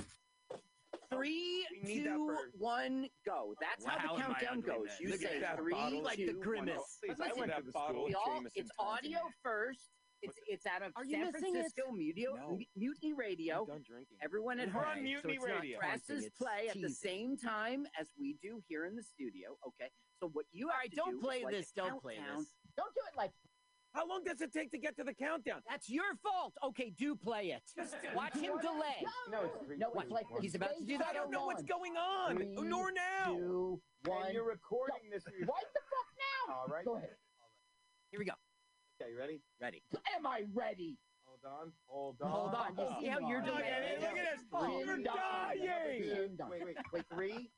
[1.12, 3.54] Three, We need that two, for- one, go.
[3.60, 4.88] That's how the countdown goes.
[5.00, 6.78] You Look say three, like two, the grimace.
[6.78, 9.90] oh, please, But I went to the bottle we All, it's audio first.
[10.22, 11.72] It's it's out of Are you San missing it?
[11.72, 12.58] Francisco Mutiny, No.
[12.76, 13.60] Mutiny Radio.
[13.62, 14.18] I'm done drinking.
[14.22, 14.98] Everyone at We're home.
[14.98, 15.78] on Mutiny so not Radio.
[15.78, 19.56] Presses taunting, play at the same time as we do here in the studio.
[19.66, 19.90] Okay,
[20.20, 22.16] so what you have right, to don't do play is like this, a don't play
[22.16, 22.46] this.
[22.76, 23.30] Don't do it like
[23.94, 25.62] How long does it take to get to the countdown?
[25.68, 26.52] That's your fault.
[26.64, 27.62] Okay, do play it.
[27.76, 29.00] Just Watch him delay.
[29.30, 29.76] No, it's three.
[29.78, 30.04] No, What?
[30.04, 31.08] it's like the He's about to do space that.
[31.10, 32.36] I don't know what's going on.
[32.36, 33.34] Three, Nor now.
[33.34, 34.26] Two, one.
[34.26, 35.24] And you're recording this.
[35.26, 36.08] Right the fuck
[36.48, 36.54] now.
[36.54, 36.84] All right.
[36.84, 37.10] Go ahead.
[38.10, 38.32] Here we go.
[39.00, 39.40] Okay, you ready?
[39.60, 39.82] Ready.
[40.16, 40.98] Am I ready?
[41.24, 41.72] Hold on.
[41.86, 42.30] Hold on.
[42.30, 42.54] Hold
[42.88, 42.94] on.
[42.96, 44.00] You see how you're Look at it.
[44.00, 44.44] Look at this.
[44.50, 46.50] Chin You're dying.
[46.50, 47.04] Wait, wait, wait.
[47.14, 47.50] Three,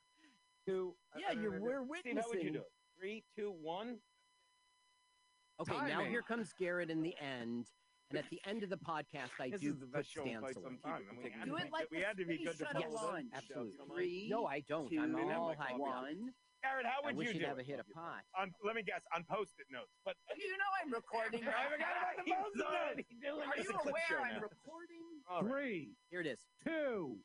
[0.67, 0.95] two.
[1.15, 2.53] Uh, yeah, you're- we're uh, Steve, how would you witnessing.
[2.53, 2.73] do it?
[2.99, 3.99] Three, two, one.
[5.61, 7.67] Okay, now here comes Garrett in the end.
[8.11, 10.39] And at the end of the podcast, I This do the put best show in
[10.39, 10.79] quite Stancil some in.
[10.81, 11.03] time.
[11.25, 12.65] we had Do to it be like good- we had to be space good to
[12.67, 13.27] shuttle pull this launch.
[13.35, 13.87] Absolutely.
[13.97, 14.91] Three, no, I don't.
[14.91, 15.79] two, I'm We didn't have all my coffee.
[15.81, 16.35] one.
[16.63, 17.63] Garrett, how I would wish you you'd do have it?
[17.63, 18.23] a hit a pot.
[18.39, 19.91] On, let me guess, on post-it notes.
[20.05, 21.41] But You know I'm recording.
[21.43, 23.47] I forgot about the post-it already notes.
[23.47, 23.67] Are this.
[23.67, 24.47] you It's a clip aware I'm now.
[24.47, 25.51] recording?
[25.51, 26.39] Three, Here it is.
[26.65, 27.17] two,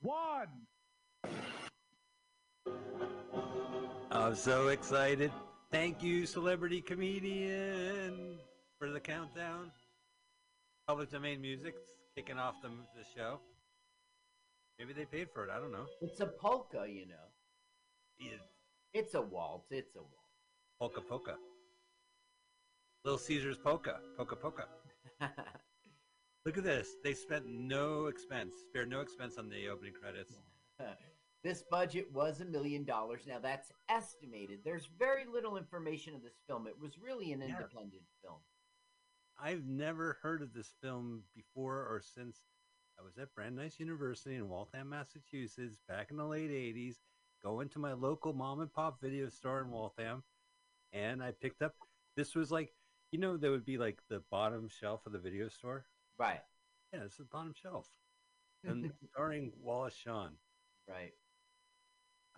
[0.00, 0.48] one.
[4.10, 5.32] I'm so excited.
[5.70, 8.38] Thank you, celebrity comedian,
[8.78, 9.70] for the countdown.
[10.86, 11.80] Public domain music's
[12.14, 13.40] kicking off the, the show.
[14.78, 15.50] Maybe they paid for it.
[15.50, 15.86] I don't know.
[16.02, 17.14] It's a polka, you know.
[18.18, 18.32] Yeah,
[18.94, 19.70] It's a waltz.
[19.70, 20.16] It's a waltz.
[20.78, 21.36] polka polka.
[23.04, 23.98] Little Caesar's polka.
[24.16, 24.64] Polka polka.
[26.46, 26.96] Look at this.
[27.04, 30.34] They spent no expense, spared no expense on the opening credits.
[31.44, 33.22] this budget was a million dollars.
[33.26, 34.60] Now that's estimated.
[34.64, 36.66] There's very little information of this film.
[36.66, 37.46] It was really an Yeah.
[37.46, 38.40] independent film.
[39.40, 42.52] I've never heard of this film before or since I
[43.00, 46.96] I was at Brandeis University in Waltham, Massachusetts, back in the late '80s.
[47.44, 50.22] Going into my local mom and pop video store in Waltham,
[50.92, 51.74] and I picked up.
[52.16, 52.72] This was like,
[53.10, 55.84] you know, there would be like the bottom shelf of the video store.
[56.18, 56.40] Right.
[56.92, 57.88] Yeah, it's the bottom shelf,
[58.64, 60.32] and starring Wallace Shawn.
[60.88, 61.12] Right.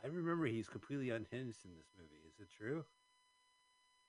[0.02, 2.22] I remember he's completely unhinged in this movie.
[2.26, 2.84] Is it true?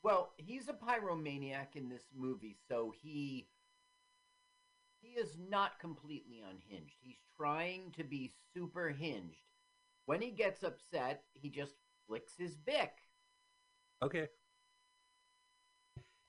[0.04, 3.48] Well, he's a pyromaniac in this movie, so he
[5.02, 6.96] he is not completely unhinged.
[7.02, 9.38] He's trying to be super hinged.
[10.06, 11.76] When he gets upset, he just
[12.08, 12.92] flicks his Bic.
[14.04, 14.28] Okay.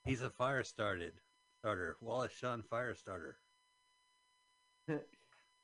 [0.05, 1.13] He's a fire started
[1.59, 1.97] starter.
[2.01, 3.37] Wallace Shawn fire starter.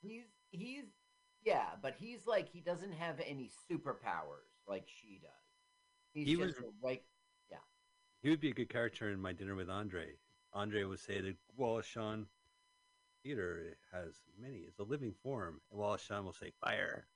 [0.01, 0.83] he's he's
[1.43, 5.31] yeah, but he's like he doesn't have any superpowers like she does.
[6.13, 7.03] He's He just was- like
[7.49, 7.57] yeah.
[8.21, 10.17] He would be a good character in My Dinner with Andre.
[10.53, 12.27] Andre would say that Wallace Shawn
[13.23, 14.59] theater has many.
[14.59, 15.61] It's a living form.
[15.71, 17.07] And Wallace Shawn will say, fire.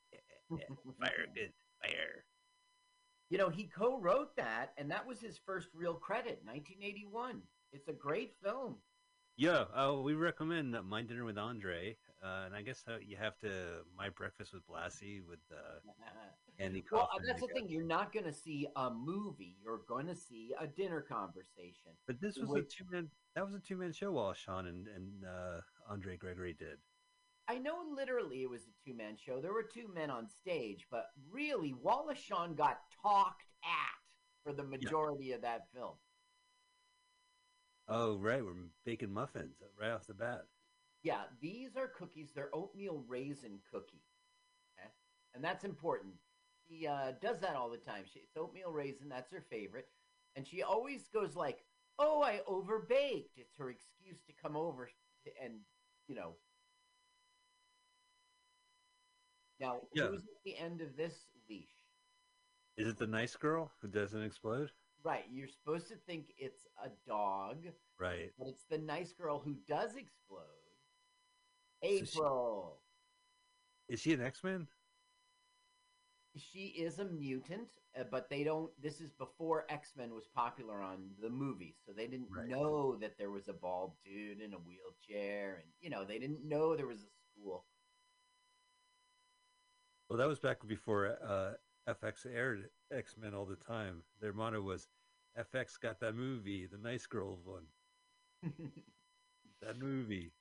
[0.51, 0.57] Yeah,
[0.99, 1.51] fire, good,
[1.81, 2.23] fire.
[3.29, 7.41] You know, he co-wrote that, and that was his first real credit, 1981.
[7.73, 8.75] It's a great film.
[9.35, 11.97] Yeah, uh, we recommend uh, My Dinner with Andre.
[12.23, 15.79] Uh, and I guess uh, you have to My Breakfast with Blassie with uh,
[16.59, 17.27] Andy Well, Kaufman.
[17.27, 17.69] that's the thing.
[17.69, 19.55] You're not going to see a movie.
[19.63, 21.91] You're going to see a dinner conversation.
[22.07, 23.09] But this was a two man.
[23.35, 24.11] That was a two man show.
[24.13, 26.79] Wallace Shawn and and uh, Andre Gregory did.
[27.49, 29.39] I know literally it was a two man show.
[29.39, 34.63] There were two men on stage, but really, Wallace Shawn got talked at for the
[34.63, 35.93] majority of that film.
[37.87, 38.53] Oh right, we're
[38.85, 40.41] baking muffins right off the bat.
[41.03, 42.31] Yeah, these are cookies.
[42.35, 44.01] They're oatmeal raisin cookies.
[44.77, 44.89] Okay?
[45.33, 46.13] And that's important.
[46.67, 48.03] She uh, does that all the time.
[48.11, 49.07] She, it's oatmeal raisin.
[49.07, 49.87] That's her favorite.
[50.35, 51.63] And she always goes like,
[51.97, 53.37] oh, I overbaked.
[53.37, 54.87] It's her excuse to come over
[55.23, 55.59] to- and,
[56.07, 56.33] you know.
[59.59, 60.07] Now, Yeah.
[60.07, 61.73] who's at the end of this leash?
[62.75, 64.71] Is it the nice girl who doesn't explode?
[65.03, 67.65] Right, you're supposed to think it's a dog,
[67.97, 68.33] Right.
[68.37, 70.43] but it's the nice girl who does explode.
[71.83, 72.83] So she- April.
[73.87, 74.67] Is she an X Men?
[76.35, 78.79] she is a mutant, uh, but they don't.
[78.79, 82.47] This is before X Men was popular on the movies, so they didn't Right.
[82.47, 86.43] know that there was a bald dude in a wheelchair, and you know they didn't
[86.43, 87.65] know there was a school.
[90.09, 91.53] Well, that was back before uh,
[91.91, 94.03] FX aired X Men all the time.
[94.21, 94.87] Their motto was,
[95.37, 97.65] "FX got that movie, the nice girl one,
[99.61, 100.31] that movie."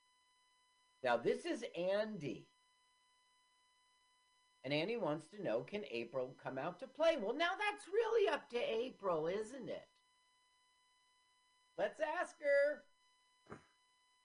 [1.03, 2.47] Now this is Andy,
[4.65, 7.17] and Andy wants to know: Can April come out to play?
[7.21, 9.89] Well, now that's really up to April, isn't it?
[11.77, 12.85] Let's ask her.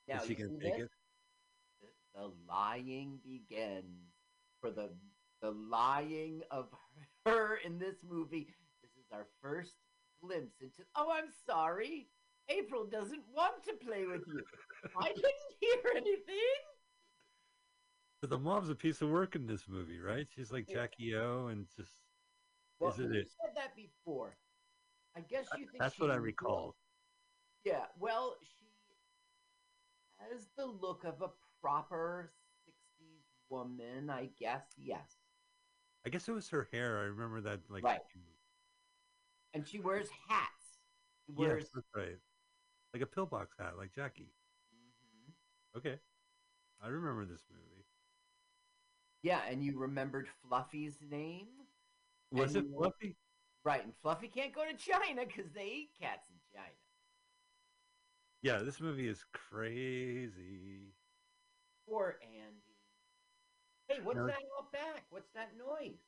[0.08, 0.84] Now Is she gonna see take this?
[0.84, 0.92] it?
[2.16, 4.12] the lying begins
[4.60, 4.90] for the
[5.42, 6.68] the lying of
[7.26, 8.48] her in this movie.
[8.82, 9.74] This is our first
[10.24, 10.84] glimpse into.
[10.96, 12.08] Oh, I'm sorry.
[12.50, 14.42] April doesn't want to play with you.
[15.00, 16.62] I didn't hear anything.
[18.20, 20.28] But the mom's a piece of work in this movie, right?
[20.36, 21.92] She's like Jackie O, and just
[22.80, 23.28] Well, is it?
[23.42, 24.38] said that before.
[25.16, 26.76] I guess you think That's what I recall.
[27.64, 28.66] Yeah, well, she
[30.30, 31.30] has the look of a
[31.62, 32.32] proper
[32.68, 35.18] 60s woman, I guess, yes.
[36.06, 36.98] I guess it was her hair.
[37.00, 38.00] I remember that, like, Right.
[39.54, 40.80] And she wears hats.
[41.26, 42.18] She yes, that's right,
[42.94, 44.34] like a pillbox hat, like Jackie.
[44.74, 45.78] Mm-hmm.
[45.78, 46.00] Okay,
[46.84, 47.86] I remember this movie.
[49.24, 51.48] Yeah, and you remembered Fluffy's name?
[52.32, 53.16] Was it Fluffy?
[53.64, 56.74] Right, and Fluffy can't go to China because they eat cats in China.
[58.42, 60.94] Yeah, this movie is crazy.
[61.88, 62.71] Poor Andy.
[63.92, 65.12] Hey, what's that out back?
[65.12, 66.00] What's that noise?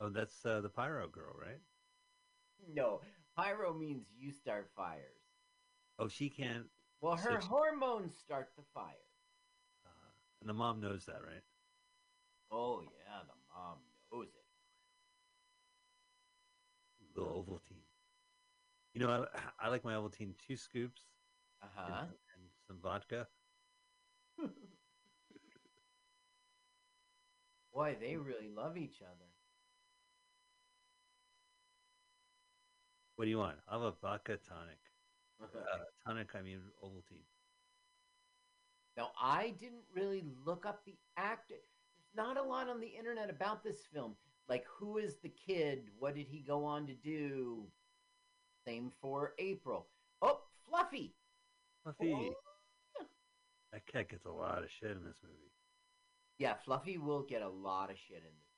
[0.00, 1.60] Oh, that's uh, the Pyro Girl, right?
[2.66, 3.02] No,
[3.36, 5.20] pyro means you start fires.
[5.98, 6.70] Oh, she can't.
[7.02, 9.10] Well, her so hormones start the fire.
[10.40, 11.42] and the mom knows that, right?
[12.50, 14.46] Oh, yeah, the mom knows it.
[17.14, 17.84] The Ovaltine.
[18.94, 21.12] You know, I, I like my Ovaltine two scoops
[21.60, 22.06] Uh and, huh.
[22.34, 23.28] and some vodka.
[27.74, 29.28] Boy, they really love each other.
[33.16, 33.56] What do you want?
[33.68, 34.78] I have a vodka tonic.
[35.42, 37.24] Uh, tonic, I mean Ovaltine.
[38.96, 41.56] Now, I didn't really look up the actor.
[42.14, 44.14] There's not a lot on the internet about this film.
[44.48, 45.88] Like, who is the kid?
[45.98, 47.64] What did he go on to do?
[48.64, 49.88] Same for April.
[50.20, 51.12] Oh, Fluffy.
[51.82, 52.12] Fluffy.
[52.14, 53.04] Oh,
[53.72, 55.50] That cat gets a lot of shit in this movie.
[56.42, 58.52] Yeah, Fluffy will get a lot of shit in this.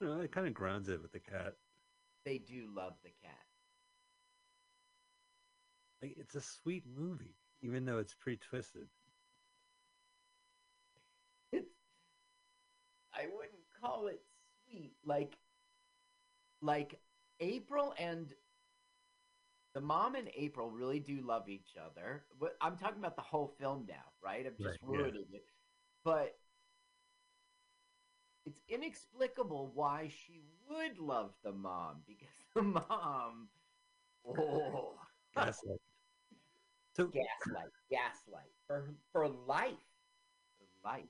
[0.00, 1.54] You know, it kind of grounds it with the cat.
[2.24, 3.34] They do love the cat.
[6.00, 8.86] Like, it's a sweet movie, even though it's pretty twisted.
[11.50, 11.66] It's,
[13.12, 14.22] I wouldn't call it
[14.68, 14.92] sweet.
[15.04, 15.36] Like,
[16.62, 17.00] like
[17.40, 18.32] April and
[19.74, 22.24] the mom and April really do love each other.
[22.40, 24.46] But I'm talking about the whole film now, right?
[24.46, 24.98] I'm just Right, yeah.
[24.98, 25.44] ruining it.
[26.04, 26.38] But
[28.46, 33.48] it's inexplicable why she would love the mom because the mom,
[34.26, 34.94] oh,
[35.34, 35.80] Gaslight.
[36.96, 39.74] So, gaslight, gaslight for for life,
[40.58, 41.08] for life.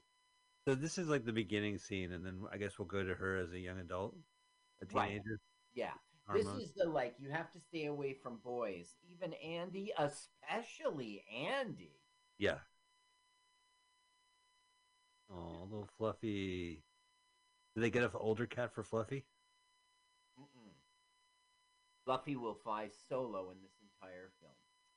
[0.67, 3.37] so this is like the beginning scene, and then I guess we'll go to her
[3.37, 4.15] as a young adult,
[4.83, 5.09] a Right.
[5.09, 5.39] teenager.
[5.75, 5.95] Yeah.
[6.33, 6.65] This Hormones.
[6.65, 8.95] is the like you have to stay away from boys.
[9.13, 12.01] Even Andy, especially Andy.
[12.39, 12.59] Yeah.
[15.31, 16.83] Oh, little Fluffy.
[17.75, 19.27] Did they get an older cat for Fluffy?
[20.41, 20.73] Mm-mm.
[22.05, 24.53] Fluffy will fly solo in this entire film.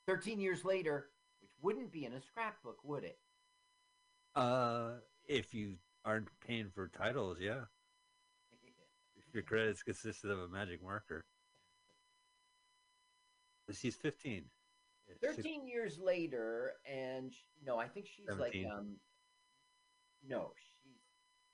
[0.05, 1.09] Thirteen years later,
[1.41, 3.19] which wouldn't be in a scrapbook, would it?
[4.35, 4.91] Uh,
[5.25, 5.75] if you
[6.05, 7.61] aren't paying for titles, yeah.
[9.33, 11.25] Your credits consisted of a magic marker.
[13.71, 14.49] She's 15.
[15.07, 18.95] Yeah, she's- Thirteen years later, and sh- no, I think she's like um.
[20.25, 20.93] No, she's.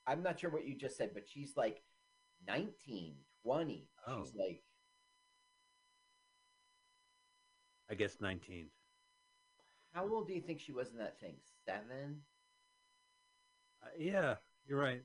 [0.07, 1.83] I'm not sure what you just said, but she's like
[2.47, 3.87] 19, 20.
[4.07, 4.23] Oh.
[4.25, 4.63] She's like
[7.89, 8.69] I guess 19.
[9.93, 11.35] How old do you think she was in that thing?
[11.65, 12.21] Seven?
[13.83, 14.35] Uh, yeah,
[14.65, 15.03] you're right.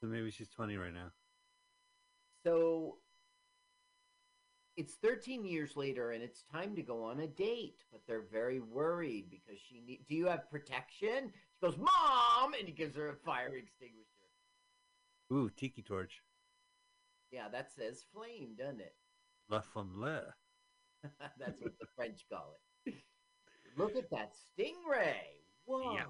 [0.00, 1.10] So maybe she's 20 right now.
[2.44, 2.98] So
[4.76, 8.60] it's 13 years later and it's time to go on a date, but they're very
[8.60, 11.32] worried because she need Do you have protection?
[11.32, 14.06] She goes, "Mom!" and he gives her a fire extinguisher.
[15.32, 16.22] Ooh, Tiki Torch.
[17.30, 18.94] Yeah, that says flame, doesn't it?
[19.48, 20.22] La Flamme.
[21.38, 22.56] That's what the French call
[22.86, 22.94] it.
[23.76, 25.14] Look at that stingray.
[25.64, 25.94] Whoa.
[25.94, 26.04] Yeah.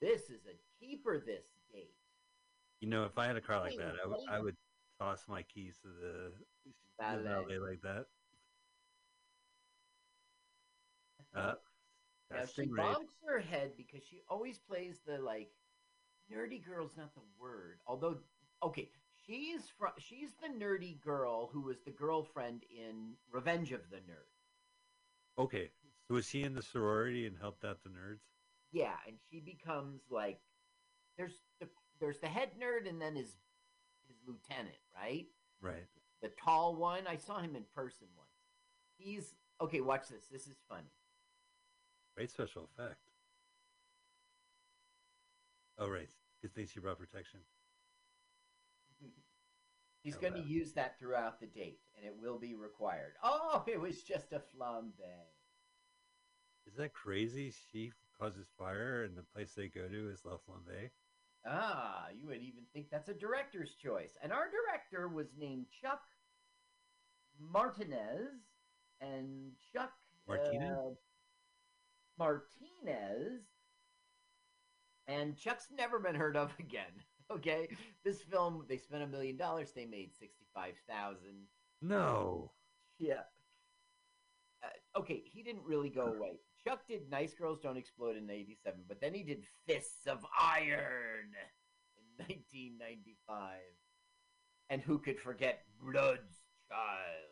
[0.00, 1.94] This is a keeper this date.
[2.80, 4.20] You know, if I had a car like that, I wait.
[4.30, 4.56] I would
[4.98, 6.32] toss my keys to the
[7.00, 7.22] Valet.
[7.22, 8.06] valet like that.
[11.34, 11.54] Uh,
[12.30, 12.76] Now she Stingray.
[12.78, 15.50] bonks her head because she always plays the like
[16.32, 17.78] nerdy girl's not the word.
[17.86, 18.18] Although
[18.62, 18.90] okay,
[19.26, 24.30] she's fr- she's the nerdy girl who was the girlfriend in Revenge of the Nerd.
[25.38, 25.70] Okay,
[26.06, 28.20] so was she in the sorority and helped out the nerds?
[28.72, 30.40] Yeah, and she becomes like
[31.18, 31.68] there's the
[32.00, 33.36] there's the head nerd and then his
[34.08, 35.26] his lieutenant, right?
[35.60, 35.86] Right.
[36.22, 37.06] The tall one.
[37.06, 38.28] I saw him in person once.
[38.96, 39.80] He's okay.
[39.80, 40.26] Watch this.
[40.30, 40.92] This is funny.
[42.16, 42.98] Great special effect.
[45.78, 46.08] Oh, right.
[46.42, 47.40] Good thing she brought protection.
[50.02, 50.46] He's Oh, going to wow.
[50.46, 53.14] use that throughout the date, and it will be required.
[53.22, 54.92] Oh, it was just a flambe.
[56.66, 57.52] Is that crazy?
[57.72, 60.90] She causes fire, and the place they go to is La Flambe.
[61.46, 64.16] Ah, you would even think that's a director's choice.
[64.22, 66.00] And our director was named Chuck
[67.38, 68.30] Martinez,
[69.00, 69.92] and Chuck
[70.26, 70.78] Martinez?
[70.78, 70.90] uh,
[72.18, 73.42] Martinez,
[75.06, 76.92] and Chuck's never been heard of again.
[77.30, 77.68] Okay,
[78.04, 81.48] this film they spent a million dollars, they made sixty-five thousand.
[81.82, 82.52] No.
[82.98, 83.22] Yeah.
[84.62, 86.40] Uh, okay, he didn't really go away.
[86.66, 91.30] Chuck did Nice Girls Don't Explode in 87, but then he did Fists of Iron
[92.18, 93.58] in 1995.
[94.70, 97.30] And who could forget Blood's Child?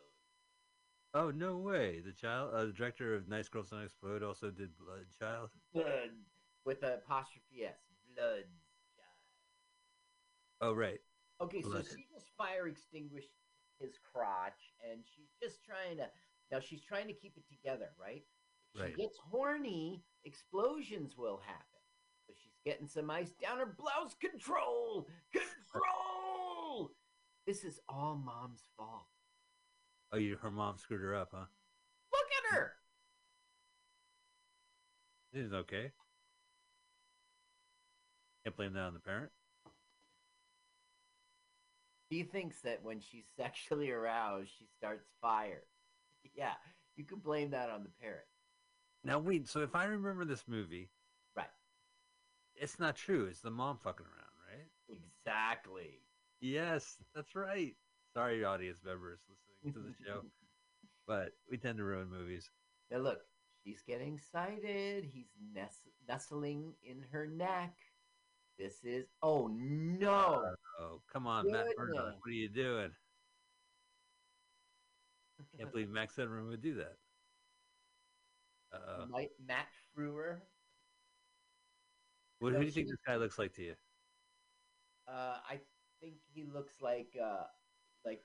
[1.15, 2.01] Oh no way!
[2.03, 5.49] The child, uh, the director of Nice Girls Don't Explode, also did Blood Child.
[5.73, 6.09] Blood
[6.65, 7.75] with apostrophe S.
[8.15, 8.45] Blood.
[10.61, 10.99] Oh right.
[11.41, 11.85] Okay, so Blood.
[11.85, 13.29] she just fire extinguished
[13.79, 16.09] his crotch, and she's just trying to.
[16.51, 18.23] Now she's trying to keep it together, right?
[18.75, 18.91] If Right.
[18.95, 21.79] She gets horny, explosions will happen.
[22.27, 24.15] So she's getting some ice down her blouse.
[24.19, 25.07] Control!
[25.31, 26.91] Control!
[27.45, 29.07] This is all mom's fault.
[30.11, 31.45] Oh, you, her mom screwed her up, huh?
[32.11, 32.73] Look at her!
[35.33, 35.91] It is okay.
[38.43, 39.31] Can't blame that on the parent.
[42.11, 45.63] She thinks that when she's sexually aroused, she starts fire.
[46.35, 46.53] Yeah,
[46.95, 48.25] you can blame that on the parent.
[49.03, 50.89] Now wait, so if I remember this movie,
[51.35, 51.47] Right.
[52.55, 53.25] it's not true.
[53.25, 54.67] It's the mom fucking around, right?
[54.89, 55.99] Exactly.
[56.39, 57.75] Yes, that's right.
[58.13, 60.21] Sorry, audience members listening to the show,
[61.07, 62.49] but we tend to ruin movies.
[62.91, 63.19] Now look,
[63.65, 65.05] She's getting excited.
[65.05, 67.73] He's nest- nestling in her neck.
[68.59, 70.43] This is oh no!
[70.81, 72.15] Oh, come on, Matt Murdock.
[72.19, 72.91] What are you doing?
[75.57, 76.97] Can't believe Max Edmund would do that.
[78.73, 80.39] Uh, Mike, Matt Frewer.
[82.39, 83.75] what, who do you think this guy looks like to you?
[85.07, 85.59] Uh, I
[86.01, 87.43] think he looks like uh,
[88.05, 88.21] like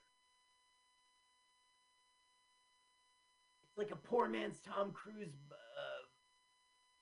[3.68, 5.34] it's like a poor man's Tom Cruise.
[5.50, 5.54] Uh,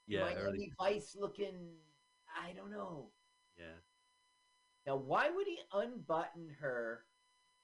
[0.06, 1.76] Yeah, Miami early- Vice looking.
[2.40, 3.10] I don't know.
[3.58, 3.78] yeah.
[4.86, 7.04] Now, why would he unbutton her?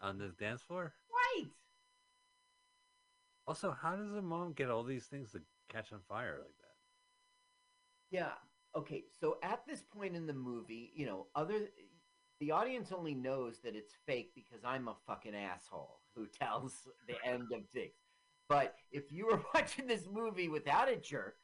[0.01, 0.93] On the dance floor?
[1.09, 1.47] Right.
[3.47, 6.77] Also, how does a mom get all these things to catch on fire like that?
[8.11, 8.33] Yeah.
[8.77, 9.05] Okay.
[9.21, 11.69] So at this point in the movie, you know, other
[12.41, 17.15] the audience only knows that it's fake because I'm a fucking asshole who tells the
[17.25, 17.93] end of things.
[18.49, 21.37] But if you were watching this movie without a jerk,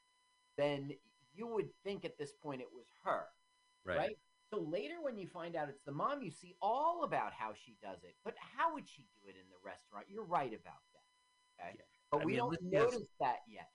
[0.57, 0.93] then
[1.35, 3.24] you would think at this point it was her,
[3.85, 3.97] Right.
[3.99, 4.19] right?
[4.53, 7.77] So later, when you find out it's the mom, you see all about how she
[7.82, 8.16] does it.
[8.24, 10.07] But how would she do it in the restaurant?
[10.09, 11.65] You're right about that.
[11.65, 11.78] Okay.
[12.11, 13.69] But I we mean, don't notice that yet.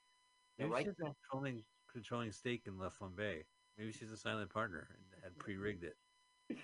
[0.58, 3.44] Maybe right she's a controlling, controlling stake in La Flambe.
[3.78, 5.96] Maybe she's a silent partner and had pre-rigged it.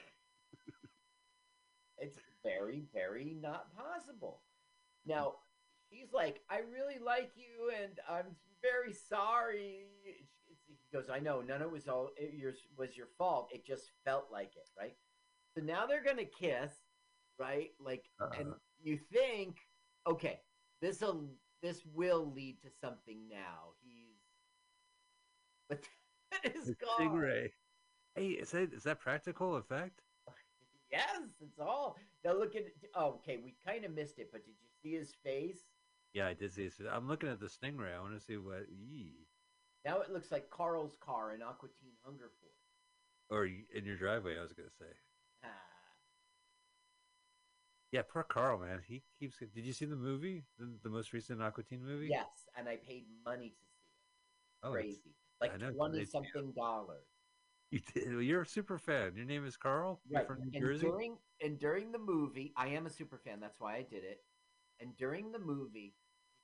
[2.01, 4.41] It's very, very not possible.
[5.05, 5.11] Hmm.
[5.11, 5.33] Now,
[5.91, 9.85] she's like, I really like you and I'm very sorry.
[10.03, 13.49] He goes, I know, none of it was all it yours was your fault.
[13.53, 14.95] It just felt like it, right?
[15.55, 16.71] So now they're gonna kiss,
[17.37, 17.71] right?
[17.79, 18.05] Like,
[18.37, 18.57] and uh-huh.
[18.81, 19.57] you think,
[20.07, 20.39] okay,
[20.81, 21.27] this'll
[21.61, 23.73] this will lead to something now.
[25.69, 25.83] But
[26.43, 26.99] that is The gone.
[26.99, 27.49] Stingray.
[28.15, 30.01] Hey, is that is that practical effect?
[30.91, 31.97] Yes, it's all.
[32.25, 32.63] Now look at.
[32.95, 35.59] Oh, okay, we kind of missed it, but did you see his face?
[36.15, 36.73] Yeah, I did see it.
[36.91, 37.95] I'm looking at the Stingray.
[37.95, 38.65] I want to see what.
[39.85, 42.55] Now it looks like Carl's car in Aqua Teen Hunger Force.
[43.29, 44.87] Or in your driveway, I was gonna say.
[45.43, 45.47] Ah,
[47.91, 48.81] Yeah, poor Carl, man.
[48.87, 49.37] He keeps.
[49.37, 52.07] Did you see the movie, the, the most recent Aqua Teen movie?
[52.09, 53.75] yes, and I paid money to see
[54.63, 54.67] it.
[54.67, 57.05] Oh, it's- Crazy, like I know, it's twenty something dollars.
[57.71, 58.13] You did.
[58.13, 59.13] Well, You're a super fan.
[59.15, 60.01] Your name is Carl.
[60.09, 60.87] You're Right, from New and Jersey.
[60.87, 63.39] during and during the movie, I am a super fan.
[63.39, 64.23] That's why I did it.
[64.79, 65.93] And during the movie,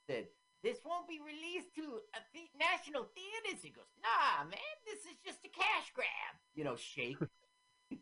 [0.07, 0.27] he said,
[0.61, 5.17] "This won't be released to a the- national theaters." He goes, "Nah, man, this is
[5.25, 7.17] just a cash grab." You know, shake.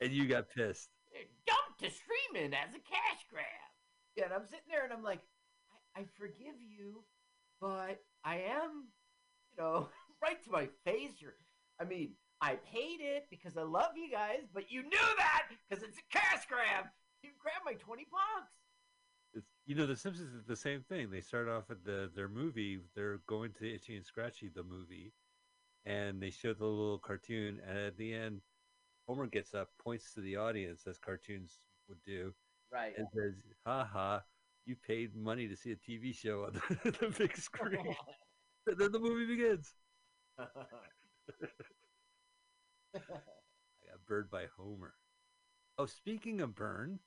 [0.00, 0.88] And you got pissed.
[1.46, 3.44] dumped to streaming as a cash grab.
[4.16, 5.20] Yeah, and I'm sitting there and I'm like,
[5.96, 7.04] I, I forgive you,
[7.60, 8.88] but I am,
[9.52, 9.88] you know,
[10.22, 11.12] right to my face.
[11.20, 11.34] You're,
[11.80, 15.82] I mean, I paid it because I love you guys, but you knew that because
[15.84, 16.86] it's a cash grab.
[17.22, 18.52] You grabbed my 20 bucks.
[19.34, 21.10] It's, you know, The Simpsons is the same thing.
[21.10, 22.80] They start off at the their movie.
[22.94, 25.12] They're going to Itchy and Scratchy, the movie,
[25.86, 27.60] and they show the little cartoon.
[27.66, 28.40] And at the end,
[29.08, 32.34] Homer gets up, points to the audience as cartoons would do,
[32.70, 32.92] Right.
[32.98, 33.34] and says,
[33.64, 34.22] "Ha ha,
[34.66, 37.94] you paid money to see a TV show on the, the big screen."
[38.66, 39.74] and then the movie begins.
[42.94, 44.94] I got burned by Homer.
[45.78, 46.98] Oh, speaking of burn,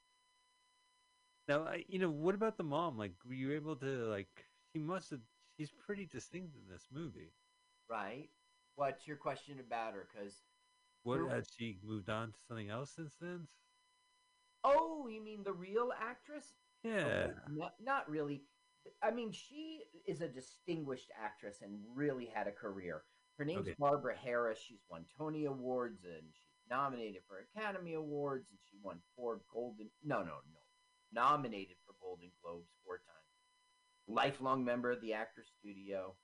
[1.48, 2.98] now I, you know, what about the mom?
[2.98, 4.46] Like, were you able to like?
[4.74, 5.22] She must have.
[5.58, 7.32] She's pretty distinct in this movie.
[7.90, 8.30] right.
[8.76, 10.06] What's your question about her?
[10.14, 10.42] Because,
[11.04, 13.48] What had she moved on to something else since then?
[14.66, 16.56] oh, you mean the real actress?
[16.84, 17.28] Yeah.
[17.50, 18.44] Not, not really.
[19.02, 23.04] I mean, she is a distinguished actress and really had a career.
[23.38, 23.76] Her name's Okay.
[23.78, 24.60] Barbara Harris.
[24.60, 29.90] She's won Tony Awards and she's nominated for Academy Awards and she won four Golden.
[30.04, 30.60] No, no, no.
[31.12, 33.08] Nominated for Golden Globes four times.
[34.08, 36.16] Lifelong member of the Actors Studio.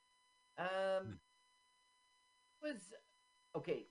[0.58, 1.20] Um,
[2.62, 2.94] was
[3.56, 3.88] okay.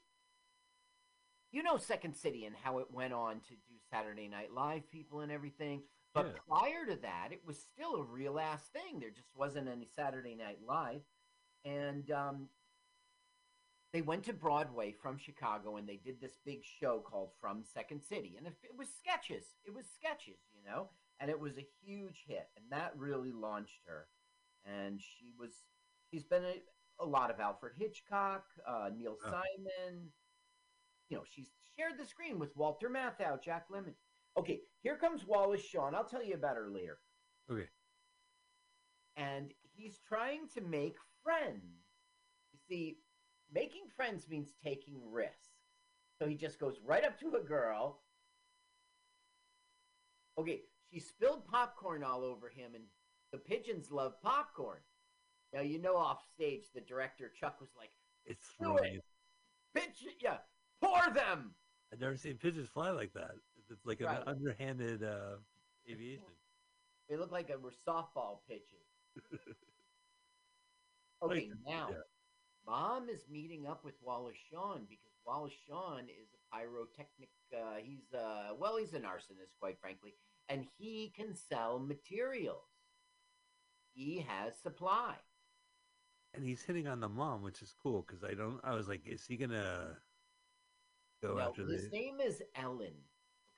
[1.52, 5.20] You know Second City and how it went on to do Saturday Night Live people
[5.20, 5.82] and everything.
[6.14, 6.38] But Yeah.
[6.48, 9.00] prior to that, it was still a real ass thing.
[9.00, 11.02] There just wasn't any Saturday Night Live.
[11.64, 12.48] And um,
[13.92, 18.02] they went to Broadway from Chicago and they did this big show called From Second
[18.02, 18.34] City.
[18.38, 19.44] And it, it was sketches.
[19.64, 20.88] It was sketches, you know?
[21.18, 22.46] And it was a huge hit.
[22.56, 24.06] And that really launched her.
[24.64, 25.50] And she was,
[26.10, 29.30] she's been a, a lot of Alfred Hitchcock, uh, Neil Oh.
[29.30, 30.10] Simon.
[31.08, 33.94] You know, she's shared the screen with Walter Matthau, Jack Lemmon.
[34.38, 35.94] Okay, here comes Wallace Shawn.
[35.94, 36.98] I'll tell you about her later.
[37.50, 37.66] Okay.
[39.16, 40.94] And he's trying to make
[41.24, 41.64] friends.
[42.52, 42.98] You see,
[43.52, 45.48] making friends means taking risks.
[46.18, 48.02] So he just goes right up to a girl.
[50.38, 50.62] Okay,
[50.92, 52.84] she spilled popcorn all over him, and
[53.32, 54.80] the pigeons love popcorn.
[55.52, 57.90] Now you know off stage the director Chuck was like,
[58.24, 58.94] It's Do throwing.
[58.96, 59.04] it.
[59.74, 60.38] "Pitch it, yeah,
[60.80, 61.54] pour them."
[61.92, 63.32] I've never seen pigeons fly like that.
[63.68, 64.20] It's like Right.
[64.20, 65.36] an underhanded uh,
[65.88, 66.24] aviation.
[67.08, 68.86] They look like they were softball pitches.
[71.22, 71.96] Okay, Like, now yeah.
[72.66, 77.30] Mom is meeting up with Wallace Shawn because Wallace Shawn is a pyrotechnic.
[77.52, 80.14] Uh, he's uh, well, he's an arsonist, quite frankly,
[80.48, 82.62] and he can sell materials.
[83.94, 85.14] He has supply.
[86.34, 88.60] And he's hitting on the mom, which is cool because I don't.
[88.62, 89.96] I was like, is he gonna
[91.22, 91.96] go Now, after his the?
[91.96, 92.94] name is Ellen.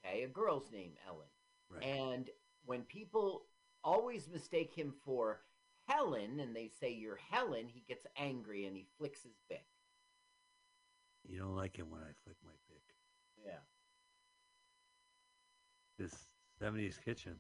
[0.05, 1.29] Okay, a girl's name, Ellen.
[1.69, 1.85] Right.
[1.85, 2.31] And
[2.65, 3.43] when people
[3.85, 5.41] always mistake him for
[5.87, 9.65] Helen, and they say you're Helen, he gets angry and he flicks his Bic.
[11.29, 12.83] You don't like him when I flick my pick.
[13.45, 13.61] Yeah.
[15.99, 16.15] This
[16.61, 17.37] '70s kitchen.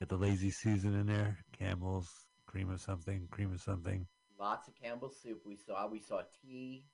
[0.00, 1.38] Got the lazy Susan in there.
[1.58, 2.08] Campbell's,
[2.46, 4.06] cream of something, cream of something.
[4.38, 5.86] Lots of Campbell's soup we saw.
[5.88, 6.84] We saw tea.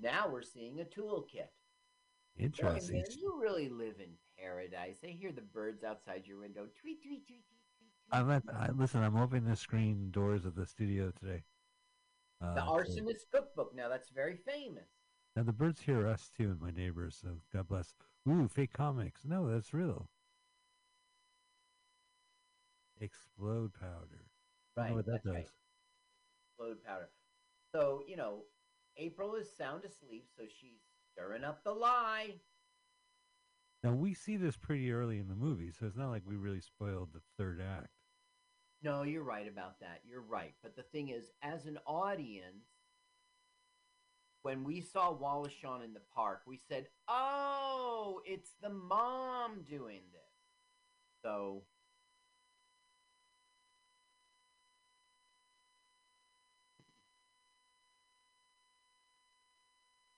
[0.00, 1.50] Now we're seeing a toolkit.
[2.38, 2.96] Boy, Interesting.
[2.96, 4.08] man, you really live in
[4.38, 4.96] paradise.
[5.04, 6.66] I hear the birds outside your window.
[6.80, 7.61] Tweet, tweet, tweet, tweet.
[8.12, 8.42] I'm at.
[8.54, 11.42] I, listen, I'm opening the screen doors of the studio today.
[12.42, 13.74] Uh, The so- Arsonist Cookbook.
[13.74, 14.88] Now that's very famous.
[15.34, 17.18] Now the birds hear us too, and my neighbors.
[17.22, 17.94] So God bless.
[18.28, 19.22] Ooh, fake comics.
[19.24, 20.08] No, that's real.
[23.00, 24.26] Explode powder.
[24.76, 25.34] Right, what that that's does.
[25.34, 25.46] right.
[26.50, 27.08] Explode powder.
[27.74, 28.42] So you know,
[28.98, 30.80] April is sound asleep, so she's
[31.12, 32.34] stirring up the lie.
[33.82, 36.60] Now we see this pretty early in the movie, so it's not like we really
[36.60, 37.88] spoiled the third act.
[38.82, 40.00] No, you're right about that.
[40.04, 40.54] You're right.
[40.62, 42.66] But the thing is, as an audience,
[44.42, 50.02] when we saw Wallace Shawn in the park, we said, "Oh, it's the mom doing
[50.12, 50.22] this."
[51.22, 51.64] So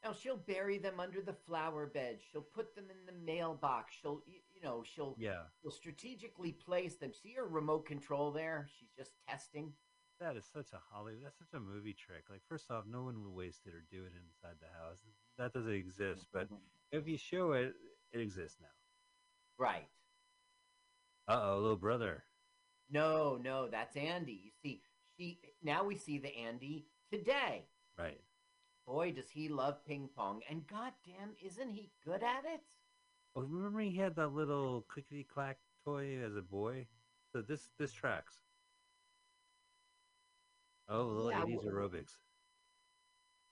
[0.05, 2.21] Now she'll bury them under the flower bed.
[2.31, 3.95] She'll put them in the mailbox.
[3.95, 4.23] She'll,
[4.65, 5.45] know, she'll Yeah.
[5.63, 7.13] she'll strategically place them.
[7.13, 8.67] See her remote control there?
[8.79, 9.73] She's just testing.
[10.21, 11.25] That is such a Hollywood.
[11.25, 12.25] That's such a movie trick.
[12.31, 14.99] Like, first off, no one would waste it or do it inside the house.
[15.39, 16.27] That doesn't exist.
[16.33, 16.49] But
[16.93, 17.75] if you show it,
[18.13, 18.69] it exists now.
[19.59, 19.89] Right.
[21.29, 22.25] Uh oh, little brother.
[22.91, 24.41] No, no, that's Andy.
[24.45, 24.83] You see,
[25.17, 27.67] she now we see the Andy today.
[27.99, 28.21] Right.
[28.87, 32.61] Boy, does he love ping pong, and goddamn, isn't he good at it?
[33.37, 36.87] Oh, remember he had that little clickety clack toy as a boy.
[37.33, 38.37] So this this tracks.
[40.89, 42.13] Oh, little Yeah, eighties aerobics.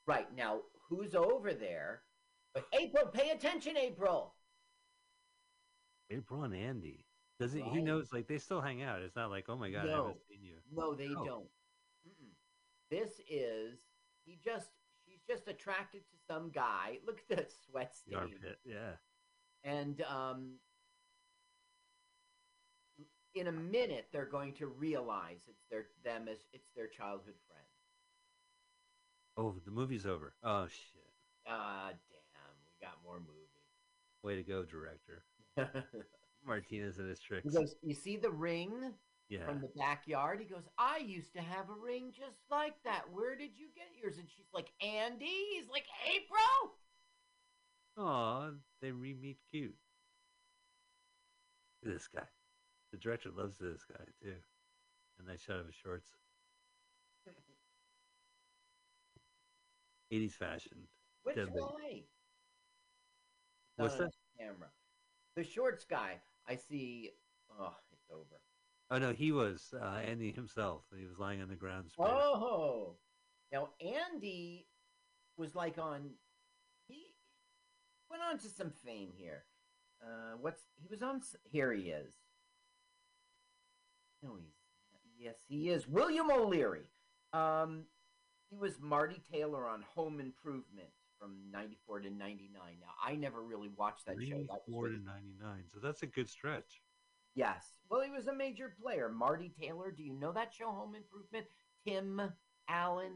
[0.06, 2.02] Right now, who's over there?
[2.54, 4.34] But April, pay attention, April.
[6.10, 7.06] April and Andy.
[7.40, 7.64] Does it?
[7.64, 7.82] He Right.
[7.84, 8.12] knows.
[8.12, 9.00] Like they still hang out.
[9.00, 10.06] It's not like, oh my god, I No.
[10.08, 10.58] haven't seen you.
[10.70, 11.48] No, they don't.
[12.06, 12.34] Mm-mm.
[12.90, 13.78] This is
[14.24, 14.68] he just
[15.04, 16.98] she's just attracted to some guy.
[17.06, 18.14] Look at the sweat stain.
[18.16, 18.60] armpit.
[18.64, 18.92] Yeah.
[19.64, 20.54] And um,
[23.34, 27.66] in a minute, they're going to realize it's their them as it's their childhood friend.
[29.36, 30.34] Oh, the movie's over.
[30.42, 31.08] Oh shit.
[31.46, 33.38] Ah, damn, we got more movie.
[34.22, 35.24] Way to go, director.
[36.46, 37.44] Martinez and his tricks.
[37.44, 38.92] He goes, "You see the ring
[39.28, 39.46] Yeah.
[39.46, 43.10] from the backyard?" He goes, "I used to have a ring just like that.
[43.12, 46.74] Where did you get yours?" And she's like, "Andy." He's like, "April."
[47.98, 48.50] Aw,
[48.80, 49.76] they re meet cute.
[51.82, 52.22] This guy.
[52.92, 54.34] The director loves this guy too.
[55.18, 56.08] And nice shot of his shorts.
[60.12, 60.78] 80s fashion.
[61.22, 61.60] Which Deadly.
[61.60, 62.02] guy?
[63.76, 64.10] What's that?
[64.38, 64.68] Camera.
[65.36, 66.20] The shorts guy.
[66.46, 67.10] I see.
[67.58, 68.40] Oh, it's over.
[68.90, 70.82] Oh no, he was uh, Andy himself.
[70.96, 71.86] He was lying on the ground.
[71.90, 72.10] sprayed.
[72.10, 72.96] Oh,
[73.50, 74.66] now Andy
[75.38, 76.10] was like on.
[78.12, 79.44] Went on to some fame here.
[80.02, 81.22] Uh, what's he was on?
[81.50, 82.12] Here he is.
[84.22, 84.52] No, he's
[85.18, 86.90] yes, he is William O'Leary.
[87.32, 87.84] Um,
[88.50, 92.50] he was Marty Taylor on Home Improvement from '94 to '99.
[92.82, 94.36] Now I never really watched that show.
[94.36, 95.64] That was 94 to 99.
[95.72, 96.82] So that's a good stretch.
[97.34, 97.64] Yes.
[97.88, 99.08] Well, he was a major player.
[99.08, 99.90] Marty Taylor.
[99.90, 101.46] Do you know that show, Home Improvement?
[101.86, 102.20] Tim
[102.68, 103.12] Allen.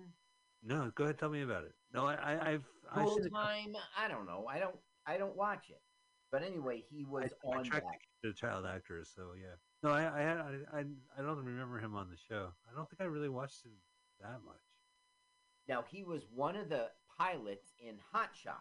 [0.64, 1.18] No, go ahead.
[1.18, 1.74] Tell me about it.
[1.92, 2.64] No, I, I I've
[2.94, 3.74] Full time.
[3.98, 4.46] I don't know.
[4.48, 4.76] I don't.
[5.06, 5.80] I don't watch it.
[6.32, 8.28] But anyway, he was I on track that.
[8.28, 9.10] the child actors.
[9.14, 9.54] So yeah.
[9.82, 10.84] No, I I I I,
[11.18, 12.48] I don't remember him on the show.
[12.70, 13.72] I don't think I really watched him
[14.20, 14.60] that much.
[15.68, 16.88] Now he was one of the
[17.18, 18.56] pilots in Hot Shots.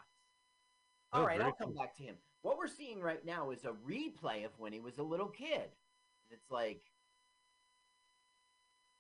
[1.14, 1.78] Oh, All right, I'll come cool.
[1.82, 2.16] back to him.
[2.42, 5.70] What we're seeing right now is a replay of when he was a little kid.
[6.30, 6.82] It's like,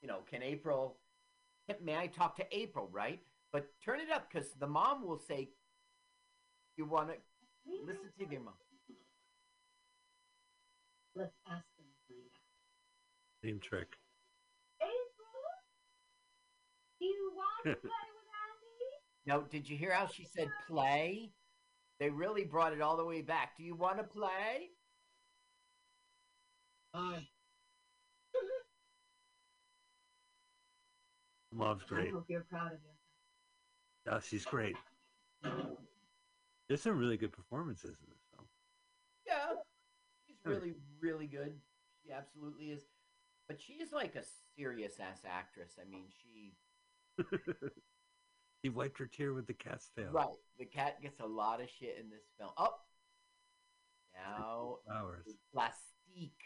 [0.01, 0.97] you know, can April?
[1.83, 2.89] May I talk to April?
[2.91, 5.49] Right, but turn it up because the mom will say,
[6.77, 7.15] "You want to
[7.65, 8.53] listen to your mom."
[11.15, 13.47] Let's ask them to.
[13.47, 13.87] Same trick.
[14.81, 15.45] April,
[16.99, 18.91] do you want to play with Andy?
[19.25, 21.31] Now, did you hear how she said play?
[21.99, 23.55] They really brought it all the way back.
[23.57, 24.71] Do you want to play?
[26.93, 27.27] Hi.
[31.53, 32.09] Mom's great.
[32.09, 34.11] I hope you're proud of you.
[34.11, 34.75] Oh, she's great.
[36.67, 38.47] There's some really good performances in this film.
[39.27, 39.55] Yeah,
[40.25, 40.49] she's Hmm.
[40.49, 41.59] really, really good.
[42.03, 42.83] She absolutely is.
[43.47, 44.23] But she's like a
[44.57, 45.77] serious ass actress.
[45.79, 46.55] I mean, she
[48.63, 50.09] She wiped her tear with the cat's tail.
[50.11, 50.27] right.
[50.57, 52.51] The cat gets a lot of shit in this film.
[52.57, 52.73] Oh,
[54.15, 55.27] now Flowers.
[55.53, 56.41] plastique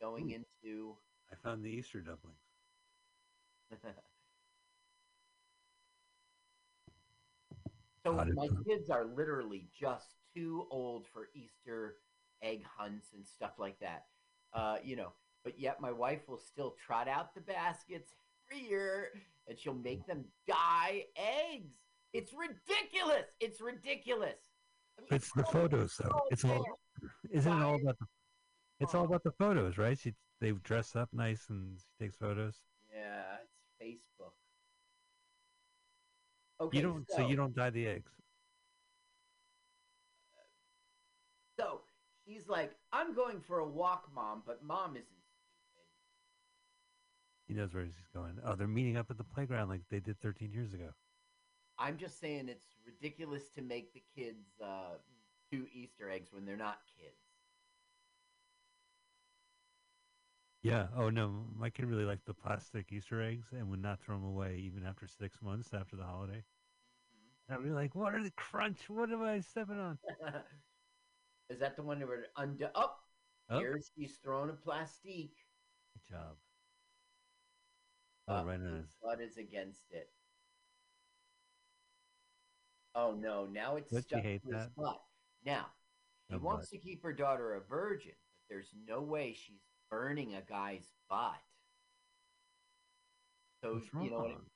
[0.00, 0.36] going Ooh.
[0.64, 0.96] into.
[1.32, 2.36] I found the Easter dumplings.
[8.04, 11.96] So How my kids are literally just too old for Easter
[12.42, 14.06] egg hunts and stuff like that.
[14.52, 15.12] Uh, you know,
[15.44, 18.12] but yet my wife will still trot out the baskets
[18.50, 19.08] every year
[19.48, 21.74] and she'll make them dye eggs.
[22.12, 23.26] It's ridiculous.
[23.40, 24.36] It's ridiculous.
[24.98, 26.08] I mean, It's the photos, though.
[26.08, 26.64] so It's all.
[27.30, 28.06] Isn't it all about the?
[28.80, 29.98] It's all about the photos, right?
[29.98, 32.56] She they dress up nice and she takes photos.
[32.94, 34.32] Yeah, it's Facebook.
[36.62, 37.10] Okay, you don't.
[37.10, 38.10] So, you don't dye the eggs.
[41.58, 41.80] So
[42.24, 45.06] she's like, I'm going for a walk, mom, but mom isn't.
[47.48, 48.38] He knows where she's going.
[48.46, 50.90] Oh, they're meeting up at the playground like they did 13 years ago.
[51.78, 54.96] I'm just saying it's ridiculous to make the kids uh,
[55.50, 57.16] do Easter eggs when they're not kids.
[60.62, 60.86] Yeah.
[60.96, 64.24] Oh no, my kid really liked the plastic Easter eggs and would not throw them
[64.24, 66.44] away even after six months after the holiday.
[67.48, 68.88] Be like, "What are the crunch?
[68.88, 69.98] What am I stepping on?"
[71.50, 72.66] Is that the one where it undo?
[72.74, 72.94] Oh,
[73.50, 73.58] Oh.
[73.58, 75.36] here's he's throwing a plastique.
[75.94, 76.36] Good job.
[78.28, 80.08] Oh, Uh, right on butt is against it.
[82.94, 83.46] Oh no!
[83.46, 84.74] Now it's Don't stuck to his that?
[84.74, 85.02] butt.
[85.44, 85.66] Now
[86.28, 86.80] he No wants butt.
[86.80, 89.60] to keep her daughter a virgin, but there's no way she's
[89.90, 91.42] burning a guy's butt.
[93.62, 94.26] So What's you know what?
[94.30, 94.46] I- wrong?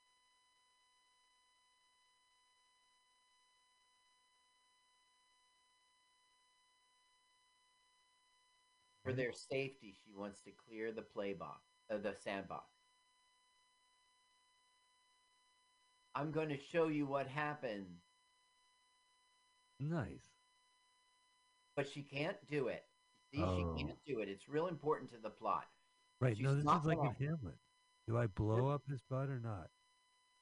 [9.07, 11.61] For their safety, she wants to clear the play box,
[11.93, 12.65] uh, the sandbox.
[16.17, 18.01] I'm going to show you what happens,
[19.79, 20.27] Nice.
[21.77, 22.85] but she can't do it.
[23.33, 23.77] See, Oh.
[23.77, 24.29] she can't do it.
[24.29, 25.67] It's real important to the plot.
[26.21, 26.37] Right.
[26.37, 27.59] She's no, this is like gonna- Hamlet.
[28.09, 29.71] Do I blow up his butt or not?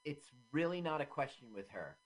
[0.06, 1.98] It's really not a question with her.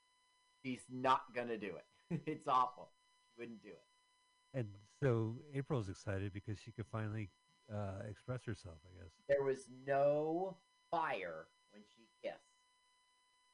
[0.64, 1.86] She's not going to do it.
[2.26, 2.90] it's awful.
[3.35, 3.85] She wouldn't do it.
[4.54, 4.68] And
[5.02, 7.30] so April's excited because she could finally
[7.72, 8.78] uh, express herself.
[8.84, 9.12] I guess.
[9.28, 10.56] There was no
[10.90, 12.38] fire when she kissed.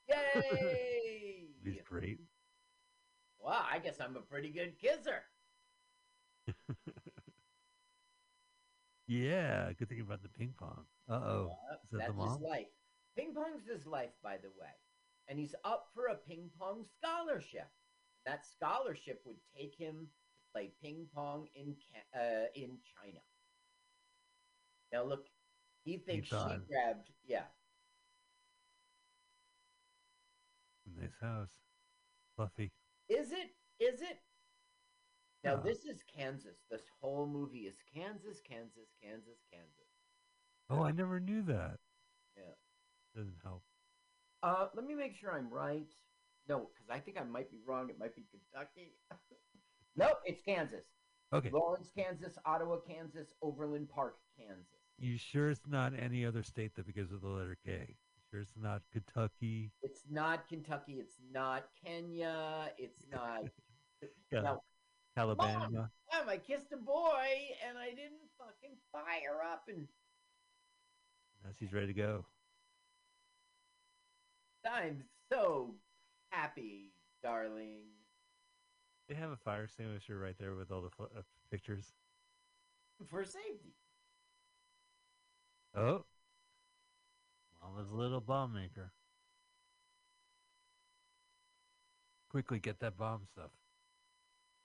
[0.55, 1.49] Yay!
[1.65, 2.21] He's great.
[3.39, 5.23] Well, I guess I'm a pretty good kisser.
[9.07, 9.71] Yeah.
[9.79, 10.85] Good thing about the ping pong.
[11.09, 11.51] Uh oh.
[11.85, 12.29] Is that That's the mom?
[12.31, 12.67] his life.
[13.17, 14.73] Ping pong's his life, by the way.
[15.29, 17.69] And he's up for a ping pong scholarship.
[18.27, 20.09] That scholarship would take him
[20.55, 21.75] play ping pong in
[22.15, 23.21] uh, in China.
[24.93, 25.27] Now look,
[25.85, 27.11] he thinks she grabbed.
[27.27, 27.45] Yeah,
[31.01, 31.51] Nice house.
[32.37, 32.71] Fluffy.
[33.09, 33.51] is it?
[33.81, 34.19] Is it?
[35.43, 36.57] Now this is Kansas.
[36.71, 39.91] This whole movie is Kansas, Kansas, Kansas, Kansas.
[40.71, 41.79] Oh, I never knew that.
[42.37, 42.55] Yeah.
[43.15, 43.63] Doesn't help.
[44.43, 45.93] Uh, let me make sure I'm right.
[46.49, 47.91] No, because I think I might be wrong.
[47.91, 48.95] It might be Kentucky.
[49.97, 50.85] nope, it's Kansas.
[51.33, 51.51] Okay.
[51.53, 54.67] Lawrence, Kansas, Ottawa, Kansas, Overland Park, Kansas.
[54.99, 57.73] You sure it's not any other state that begins with the letter K?
[57.89, 59.73] You sure it's not Kentucky?
[59.83, 60.95] It's not Kentucky.
[61.01, 62.71] It's not Kenya.
[62.79, 63.45] It's not.
[64.31, 64.41] Yeah.
[64.43, 64.63] No.
[65.17, 65.69] Alabama.
[65.71, 65.73] Mom,
[66.13, 67.29] Mom, I kissed a boy
[67.69, 69.87] and I didn't fucking fire up and
[71.45, 72.25] Now she's ready to go.
[74.69, 75.75] I'm so
[76.31, 76.93] happy,
[77.23, 77.83] darling.
[79.09, 81.93] They have a fire extinguisher right there with all the pho- uh, pictures.
[83.09, 83.75] For safety.
[85.75, 86.05] Oh.
[87.63, 88.93] Mama's little bomb maker.
[92.31, 93.51] Quickly get that bomb stuff.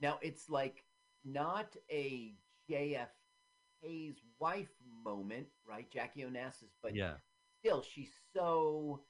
[0.01, 0.83] Now it's like
[1.25, 2.33] not a
[2.69, 4.69] JFK's wife
[5.03, 5.89] moment, right?
[5.91, 7.17] Jackie Onassis, but Yeah.
[7.59, 9.03] still, she's so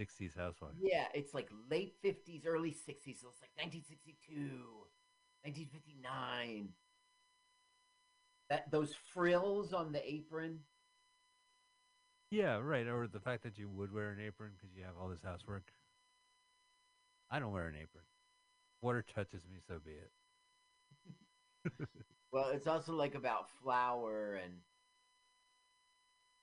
[0.00, 0.72] 60s housewife.
[0.80, 1.06] yeah.
[1.14, 3.18] It's like late fifties, early sixties.
[3.20, 4.34] So it's like 1962,
[5.42, 6.68] 1959.
[8.50, 10.60] That those frills on the apron.
[12.30, 12.86] Yeah, right.
[12.86, 15.72] Or the fact that you would wear an apron because you have all this housework.
[17.30, 18.04] I don't wear an apron.
[18.82, 20.10] Water touches me, so be it.
[22.32, 24.52] Well, it's also like about flour and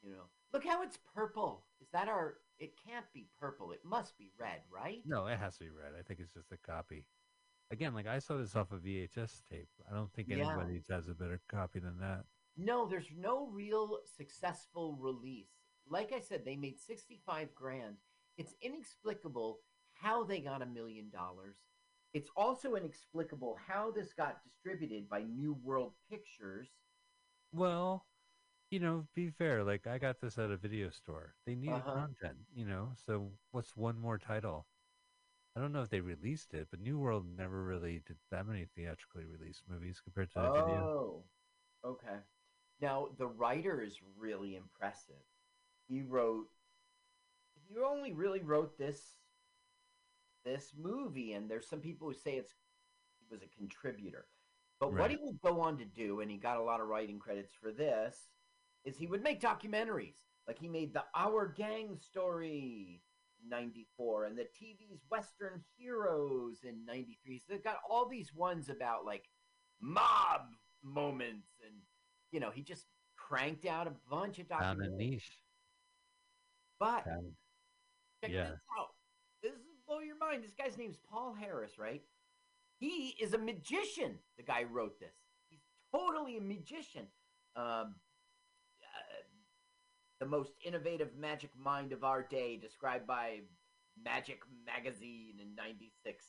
[0.01, 0.23] you know.
[0.53, 1.65] Look how it's purple.
[1.81, 2.35] Is that our?
[2.59, 3.71] It can't be purple.
[3.71, 5.01] It must be red, right?
[5.05, 5.93] No, it has to be red.
[5.97, 7.05] I think it's just a copy.
[7.71, 9.69] Again, like I saw this off a VHS tape.
[9.89, 10.37] I don't think Yeah.
[10.37, 12.25] anybody has a better copy than that.
[12.55, 15.49] No, there's no real successful release.
[15.87, 17.97] Like I said, they made 65 grand.
[18.37, 19.59] It's inexplicable
[19.93, 21.57] how they got a million dollars.
[22.13, 26.69] It's also inexplicable how this got distributed by New World Pictures.
[27.51, 28.05] Well,
[28.73, 29.63] you know, be fair.
[29.63, 31.35] Like I got this at a video store.
[31.45, 32.01] They needed Uh-huh.
[32.01, 32.91] content, you know.
[33.05, 34.67] So what's one more title?
[35.55, 38.65] I don't know if they released it, but New World never really did that many
[38.65, 40.91] theatrically released movies compared to the video.
[40.95, 41.23] Oh,
[41.85, 42.19] okay.
[42.81, 45.23] Now the writer is really impressive.
[45.87, 46.47] He wrote.
[47.67, 49.17] He only really wrote this.
[50.45, 52.53] This movie, and there's some people who say it's
[53.19, 54.27] he was a contributor.
[54.79, 55.21] But what he Right.
[55.21, 58.32] would go on to do, and he got a lot of writing credits for this,
[58.85, 60.17] is he would make documentaries.
[60.47, 63.01] Like he made the Our Gang story
[63.41, 67.39] in 94 and the TV's Western Heroes in 93.
[67.39, 69.23] So they've got all these ones about like
[69.81, 70.41] mob
[70.83, 71.75] moments and
[72.31, 74.97] you know, he just cranked out a bunch of Found a documentaries.
[74.97, 75.31] niche.
[76.79, 77.05] But
[78.21, 78.49] check yeah.
[78.49, 78.87] this out.
[79.41, 80.43] This is blow your mind.
[80.43, 82.01] This guy's name's Paul Harris, right?
[82.79, 84.17] He is a magician.
[84.37, 85.13] The guy wrote this.
[85.49, 85.61] He's
[85.93, 87.07] totally a magician.
[87.55, 87.95] Um,
[90.23, 93.39] the most innovative magic mind of our day, described by
[94.01, 96.25] Magic Magazine in '96.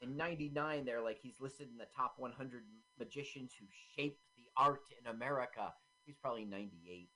[0.00, 2.64] In '99, they're like he's listed in the top 100
[2.98, 5.72] magicians who shaped the art in America.
[6.04, 7.08] He's probably 98.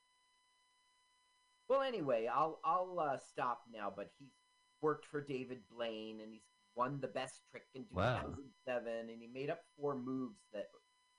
[1.69, 3.93] Well, anyway, I'll I'll uh, stop now.
[3.94, 4.32] But he's
[4.81, 6.47] worked for David Blaine, and he's
[6.77, 8.20] won the best trick in Wow.
[8.23, 10.66] 2007, and he made up four moves that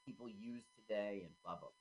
[0.05, 1.80] people use today, and blah blah blah.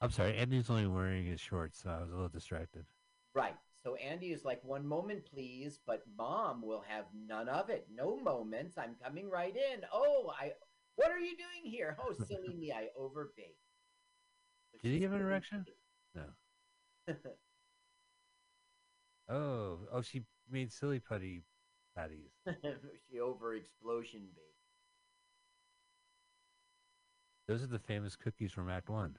[0.00, 2.84] I'm sorry, Andy's only wearing his shorts, so I was a little distracted.
[3.34, 3.56] Right.
[3.82, 7.86] So Andy is like, one moment, please, but mom will have none of it.
[7.94, 8.76] No moments.
[8.76, 9.82] I'm coming right in.
[9.92, 10.52] Oh, I.
[10.96, 11.96] What are you doing here?
[12.00, 13.60] Oh, silly me, I overbaked.
[14.72, 15.64] So Did he have an erection?
[16.14, 16.24] No.
[19.28, 21.42] Oh, oh, she made silly putty
[21.96, 22.30] patties.
[23.10, 24.46] she over explosion baked.
[27.48, 29.16] Those are the famous cookies from Act One.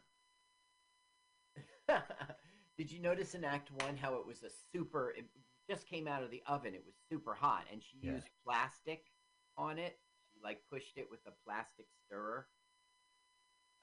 [2.77, 5.11] Did you notice in Act One how it was a super?
[5.17, 5.25] It
[5.69, 6.73] just came out of the oven.
[6.73, 8.13] It was super hot, and she Yeah.
[8.13, 9.11] used plastic
[9.57, 9.99] on it.
[10.33, 12.47] She like pushed it with a plastic stirrer.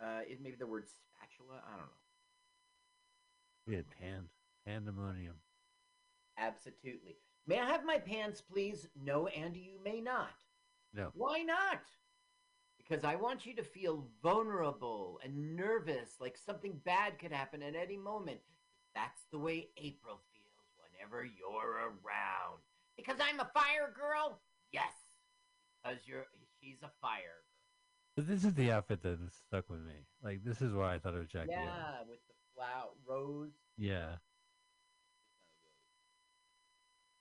[0.00, 1.62] Uh, it maybe the word spatula.
[1.66, 1.92] I don't know.
[3.66, 4.28] We had pan,
[4.66, 5.36] pandemonium.
[6.36, 7.16] Absolutely.
[7.46, 8.88] May I have my pants, please?
[8.94, 10.34] No, Andy, you may not.
[10.92, 11.10] No.
[11.14, 11.80] Why not?
[12.86, 17.74] Because I want you to feel vulnerable and nervous, like something bad could happen at
[17.74, 18.40] any moment.
[18.94, 22.60] That's the way April feels whenever you're around.
[22.96, 24.40] Because I'm a fire girl?
[24.72, 24.92] Yes.
[25.82, 26.26] Because you're
[26.60, 27.42] she's a fire
[28.16, 30.06] But this is the outfit that stuck with me.
[30.22, 31.50] Like this is why I thought it was Jackie.
[31.50, 33.52] Yeah, with the flower rose.
[33.76, 34.16] Yeah.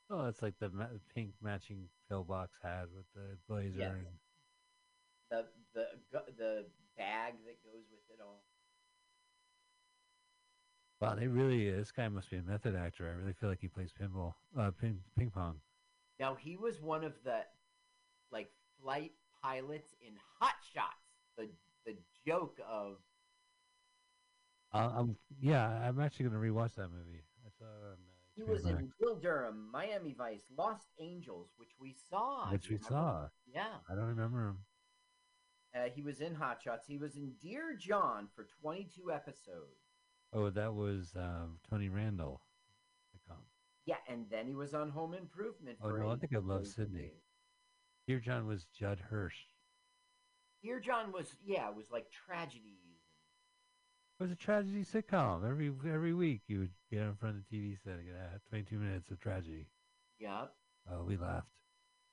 [0.09, 0.85] Oh, it's like the ma-
[1.15, 3.79] pink matching pillbox hat with the blazer.
[3.79, 3.91] Yes.
[3.91, 4.05] And,
[5.33, 6.65] The the the
[6.95, 8.43] bag that goes with it all.
[11.01, 11.71] wow, they really.
[11.71, 13.09] This guy must be a method actor.
[13.09, 15.55] I really feel like he plays pinball, uh, ping, ping pong.
[16.19, 17.39] Now he was one of the
[18.31, 18.51] like
[18.81, 20.87] flight pilots in Hot Shots.
[21.37, 21.49] The
[21.85, 22.97] the joke of
[24.71, 25.67] Uh, I'm yeah.
[25.87, 27.23] I'm actually gonna rewatch that movie.
[27.45, 27.93] I saw it on.
[27.93, 27.97] Uh,
[28.35, 32.51] he was in Max, Bull Durham, Miami Vice, Lost Angels, which we saw.
[32.51, 32.87] which we remember?
[32.89, 33.27] saw.
[33.51, 33.65] Yeah.
[33.89, 34.57] I don't remember him.
[35.75, 36.85] Uh, he was in Hot Shots.
[36.87, 39.79] He was in Dear John for 22 episodes.
[40.31, 42.41] Oh, that was um, Tony Randall.
[43.85, 45.77] Yeah, and then he was on Home Improvement.
[45.83, 46.67] Oh no, I think I love.
[46.67, 47.11] Sydney.
[48.07, 49.35] Dear John was Judd Hirsch.
[50.61, 52.79] Dear John was yeah, it was like tragedies.
[54.19, 55.47] It was a tragedy sitcom.
[55.47, 58.37] Every every week you would get in front of the TV set and get uh,
[58.49, 59.67] 22 minutes of tragedy.
[60.19, 60.53] Yep.
[60.91, 61.47] Oh, we laughed.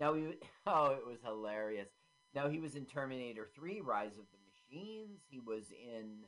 [0.00, 1.88] Now we oh, it was hilarious.
[2.34, 5.20] Now he was in Terminator 3 Rise of the Machines.
[5.28, 6.24] He was in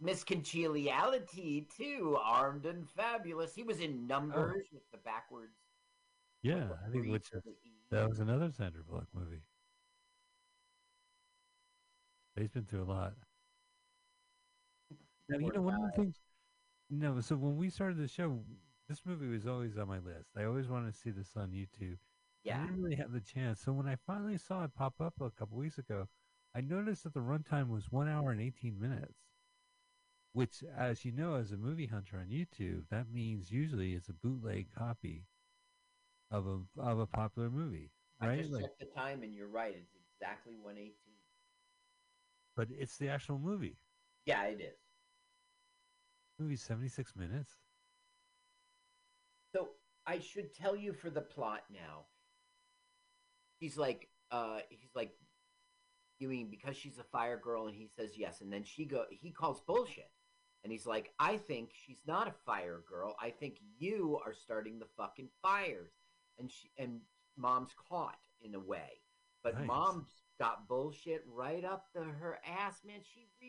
[0.00, 3.54] Miss Congeniality too, armed and fabulous.
[3.54, 4.74] He was in Numbers oh.
[4.74, 5.56] with the backwards.
[6.42, 7.70] Yeah, I think which E.
[7.90, 9.42] that was another Sandra Bullock movie.
[12.38, 13.14] He's been through a lot.
[15.28, 16.16] Now you know one of the things.
[16.90, 18.38] No, so when we started the show,
[18.88, 20.30] this movie was always on my list.
[20.36, 21.98] I always wanted to see this on YouTube.
[22.44, 22.58] Yeah.
[22.62, 23.60] I didn't really have the chance.
[23.60, 26.08] So when I finally saw it pop up a couple weeks ago,
[26.54, 29.18] I noticed that the runtime was one hour and eighteen minutes.
[30.32, 34.12] Which, as you know, as a movie hunter on YouTube, that means usually it's a
[34.12, 35.24] bootleg copy
[36.30, 37.90] of a of a popular movie,
[38.20, 38.38] I right?
[38.40, 39.74] just Like, checked the time, and you're right.
[39.76, 40.94] It's exactly 118.
[42.54, 43.78] but it's the actual movie.
[44.26, 44.78] Yeah, it is.
[46.38, 47.56] Movie's seventy six minutes.
[50.06, 52.06] I should tell you for the plot now.
[53.58, 55.12] He's like, uh, he's like,
[56.18, 59.04] you mean because she's a fire girl, and he says yes, and then she go,
[59.10, 60.10] he calls bullshit,
[60.62, 63.16] and he's like, I think she's not a fire girl.
[63.20, 65.92] I think you are starting the fucking fires,
[66.38, 67.00] and she and
[67.36, 69.00] mom's caught in a way,
[69.42, 69.66] but Nice.
[69.66, 73.00] mom's got bullshit right up the her ass, man.
[73.02, 73.28] She